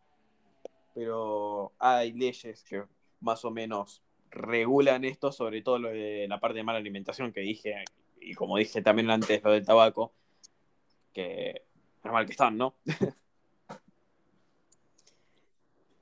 Pero 0.93 1.74
hay 1.80 2.12
leyes 2.12 2.63
que 2.63 2.84
más 3.22 3.45
o 3.45 3.52
menos 3.52 4.02
regulan 4.32 5.06
esto, 5.06 5.32
sobre 5.32 5.62
todo 5.62 5.80
lo 5.80 5.89
de 5.89 6.28
la 6.28 6.39
parte 6.39 6.58
de 6.58 6.63
mala 6.63 6.80
alimentación 6.80 7.32
que 7.32 7.41
dije, 7.41 7.84
y 8.22 8.34
como 8.34 8.58
dije 8.58 8.82
también 8.82 9.10
antes 9.10 9.41
lo 9.43 9.52
del 9.52 9.65
tabaco, 9.65 10.13
que 11.13 11.63
normal 12.04 12.26
que 12.26 12.32
están, 12.32 12.58
¿no? 12.58 12.76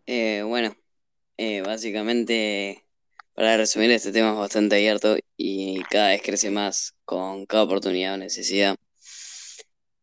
Eh, 0.10 0.42
bueno, 0.42 0.74
eh, 1.36 1.62
básicamente, 1.64 2.87
para 3.38 3.56
resumir, 3.56 3.92
este 3.92 4.12
tema 4.12 4.32
es 4.32 4.38
bastante 4.38 4.78
abierto 4.78 5.16
y 5.38 5.84
cada 5.92 6.08
vez 6.08 6.24
crece 6.24 6.50
más 6.50 6.96
con 7.06 7.46
cada 7.46 7.66
oportunidad 7.66 8.16
o 8.16 8.18
necesidad 8.18 8.76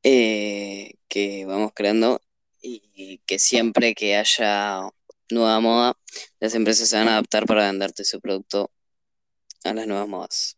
eh, 0.04 0.94
que 1.08 1.44
vamos 1.44 1.72
creando 1.74 2.20
y 2.62 3.18
que 3.26 3.40
siempre 3.40 3.96
que 3.96 4.16
haya 4.16 4.88
nueva 5.32 5.58
moda, 5.58 5.94
las 6.38 6.54
empresas 6.54 6.88
se 6.88 6.96
van 6.96 7.08
a 7.08 7.14
adaptar 7.14 7.44
para 7.44 7.66
venderte 7.66 8.04
su 8.04 8.20
producto 8.20 8.70
a 9.64 9.74
las 9.74 9.88
nuevas 9.88 10.06
modas. 10.06 10.56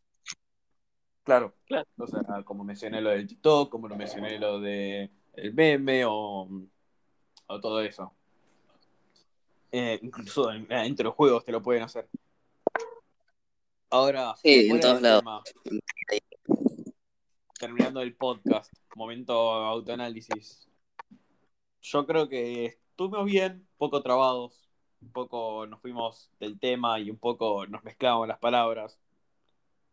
Claro, 1.22 1.54
claro. 1.64 1.88
O 1.96 2.06
sea, 2.06 2.42
como 2.44 2.62
mencioné 2.62 3.00
lo 3.00 3.08
del 3.08 3.26
TikTok, 3.26 3.70
como 3.70 3.88
lo 3.88 3.96
mencioné 3.96 4.38
lo 4.38 4.60
de 4.60 5.10
el 5.32 5.54
meme 5.54 6.04
o, 6.04 6.46
todo 7.46 7.80
eso. 7.80 8.12
Eh, 9.72 9.98
incluso 10.02 10.48
dentro 10.48 11.08
de 11.08 11.16
juegos 11.16 11.42
te 11.42 11.52
lo 11.52 11.62
pueden 11.62 11.82
hacer. 11.82 12.06
Ahora, 13.90 14.34
sí, 14.42 14.68
en 14.68 14.80
todos 14.80 15.00
lados. 15.00 15.24
terminando 17.58 18.00
el 18.00 18.16
podcast, 18.16 18.72
momento 18.94 19.32
autoanálisis. 19.32 20.68
Yo 21.82 22.04
creo 22.04 22.28
que 22.28 22.80
estuvimos 22.90 23.24
bien, 23.24 23.66
poco 23.76 24.02
trabados, 24.02 24.68
un 25.00 25.12
poco 25.12 25.66
nos 25.66 25.80
fuimos 25.80 26.30
del 26.40 26.58
tema 26.58 26.98
y 26.98 27.10
un 27.10 27.18
poco 27.18 27.66
nos 27.66 27.84
mezclamos 27.84 28.26
las 28.26 28.38
palabras. 28.38 28.98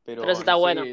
Pero, 0.03 0.23
eso 0.23 0.39
está 0.39 0.55
bueno. 0.55 0.83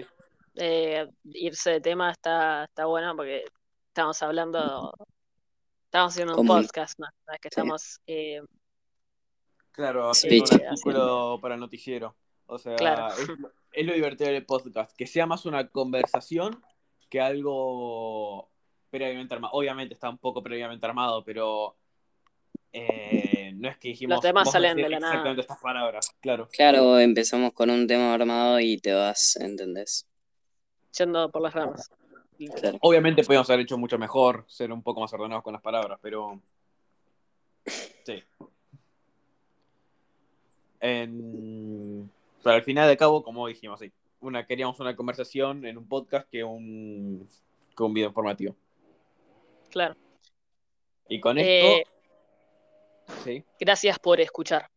Eh, 0.56 1.08
irse 1.24 1.70
de 1.70 1.80
tema 1.80 2.10
está, 2.10 2.64
está 2.64 2.84
bueno 2.84 3.16
porque 3.16 3.44
estamos 3.88 4.22
hablando, 4.22 4.92
estamos 5.86 6.12
haciendo 6.12 6.36
un 6.38 6.46
podcast, 6.46 6.98
¿no? 6.98 7.06
que 7.40 7.48
estamos... 7.48 7.98
Eh, 8.06 8.42
claro, 9.72 10.10
haciendo 10.10 10.44
un 10.54 10.66
artículo 10.66 11.38
para 11.40 11.54
el 11.54 11.60
noticiero. 11.60 12.14
O 12.50 12.58
sea, 12.58 12.74
es, 13.72 13.86
lo 13.86 13.94
divertido 13.94 14.30
del 14.30 14.44
podcast, 14.44 14.96
que 14.96 15.06
sea 15.06 15.24
más 15.24 15.46
una 15.46 15.68
conversación 15.68 16.60
que 17.08 17.20
algo 17.20 18.50
previamente 18.90 19.34
armado. 19.34 19.54
Obviamente 19.54 19.94
está 19.94 20.10
un 20.10 20.18
poco 20.18 20.42
previamente 20.42 20.84
armado, 20.84 21.22
pero 21.24 21.76
eh, 22.72 23.52
no 23.54 23.68
es 23.68 23.78
que 23.78 23.88
dijimos... 23.88 24.16
Los 24.16 24.22
temas 24.22 24.50
salen 24.50 24.76
de 24.76 24.88
la 24.88 24.96
exactamente 24.96 25.42
estas 25.42 25.60
palabras, 25.60 26.16
claro. 26.20 26.48
Claro, 26.52 26.98
empezamos 26.98 27.52
con 27.52 27.70
un 27.70 27.86
tema 27.86 28.14
armado 28.14 28.58
y 28.58 28.78
te 28.78 28.92
vas, 28.92 29.36
¿entendés? 29.36 30.08
Yendo 30.98 31.30
por 31.30 31.42
las 31.42 31.54
ramas. 31.54 31.88
Obviamente 32.80 33.22
podíamos 33.22 33.48
haber 33.48 33.60
hecho 33.60 33.78
mucho 33.78 33.96
mejor, 33.96 34.44
ser 34.48 34.72
un 34.72 34.82
poco 34.82 35.00
más 35.00 35.12
ordenados 35.12 35.44
con 35.44 35.52
las 35.52 35.62
palabras, 35.62 36.00
pero. 36.02 36.40
Sí. 38.04 38.24
Pero 42.42 42.54
al 42.54 42.62
final 42.62 42.88
de 42.88 42.96
cabo, 42.96 43.22
como 43.22 43.46
dijimos, 43.46 43.80
sí, 43.80 43.92
una, 44.20 44.46
queríamos 44.46 44.80
una 44.80 44.96
conversación 44.96 45.64
en 45.66 45.78
un 45.78 45.88
podcast 45.88 46.28
que 46.28 46.44
un, 46.44 47.28
que 47.76 47.82
un 47.82 47.94
video 47.94 48.08
informativo. 48.08 48.56
Claro. 49.70 49.96
Y 51.08 51.20
con 51.20 51.38
esto. 51.38 51.50
Eh, 51.50 51.84
sí. 53.24 53.44
Gracias 53.58 53.98
por 53.98 54.20
escuchar. 54.20 54.70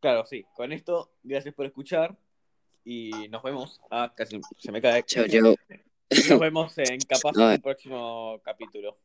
Claro, 0.00 0.26
sí. 0.26 0.44
Con 0.54 0.72
esto, 0.72 1.10
gracias 1.22 1.54
por 1.54 1.66
escuchar. 1.66 2.16
Y 2.84 3.28
nos 3.28 3.42
vemos. 3.42 3.80
Ah, 3.90 4.12
casi 4.14 4.40
se 4.58 4.72
me 4.72 4.80
cae. 4.82 5.04
Chao, 5.04 5.26
chao. 5.28 5.54
Nos 6.28 6.40
vemos 6.40 6.76
en 6.78 6.98
capaz 7.08 7.36
en 7.36 7.52
el 7.52 7.60
próximo 7.60 8.40
capítulo 8.42 8.98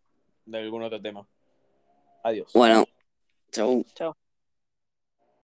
de 0.45 0.57
algún 0.57 0.83
otro 0.83 0.99
tema. 1.01 1.27
Adiós. 2.23 2.51
Bueno, 2.53 2.85
chau. 3.51 3.85
Chao. 3.93 4.26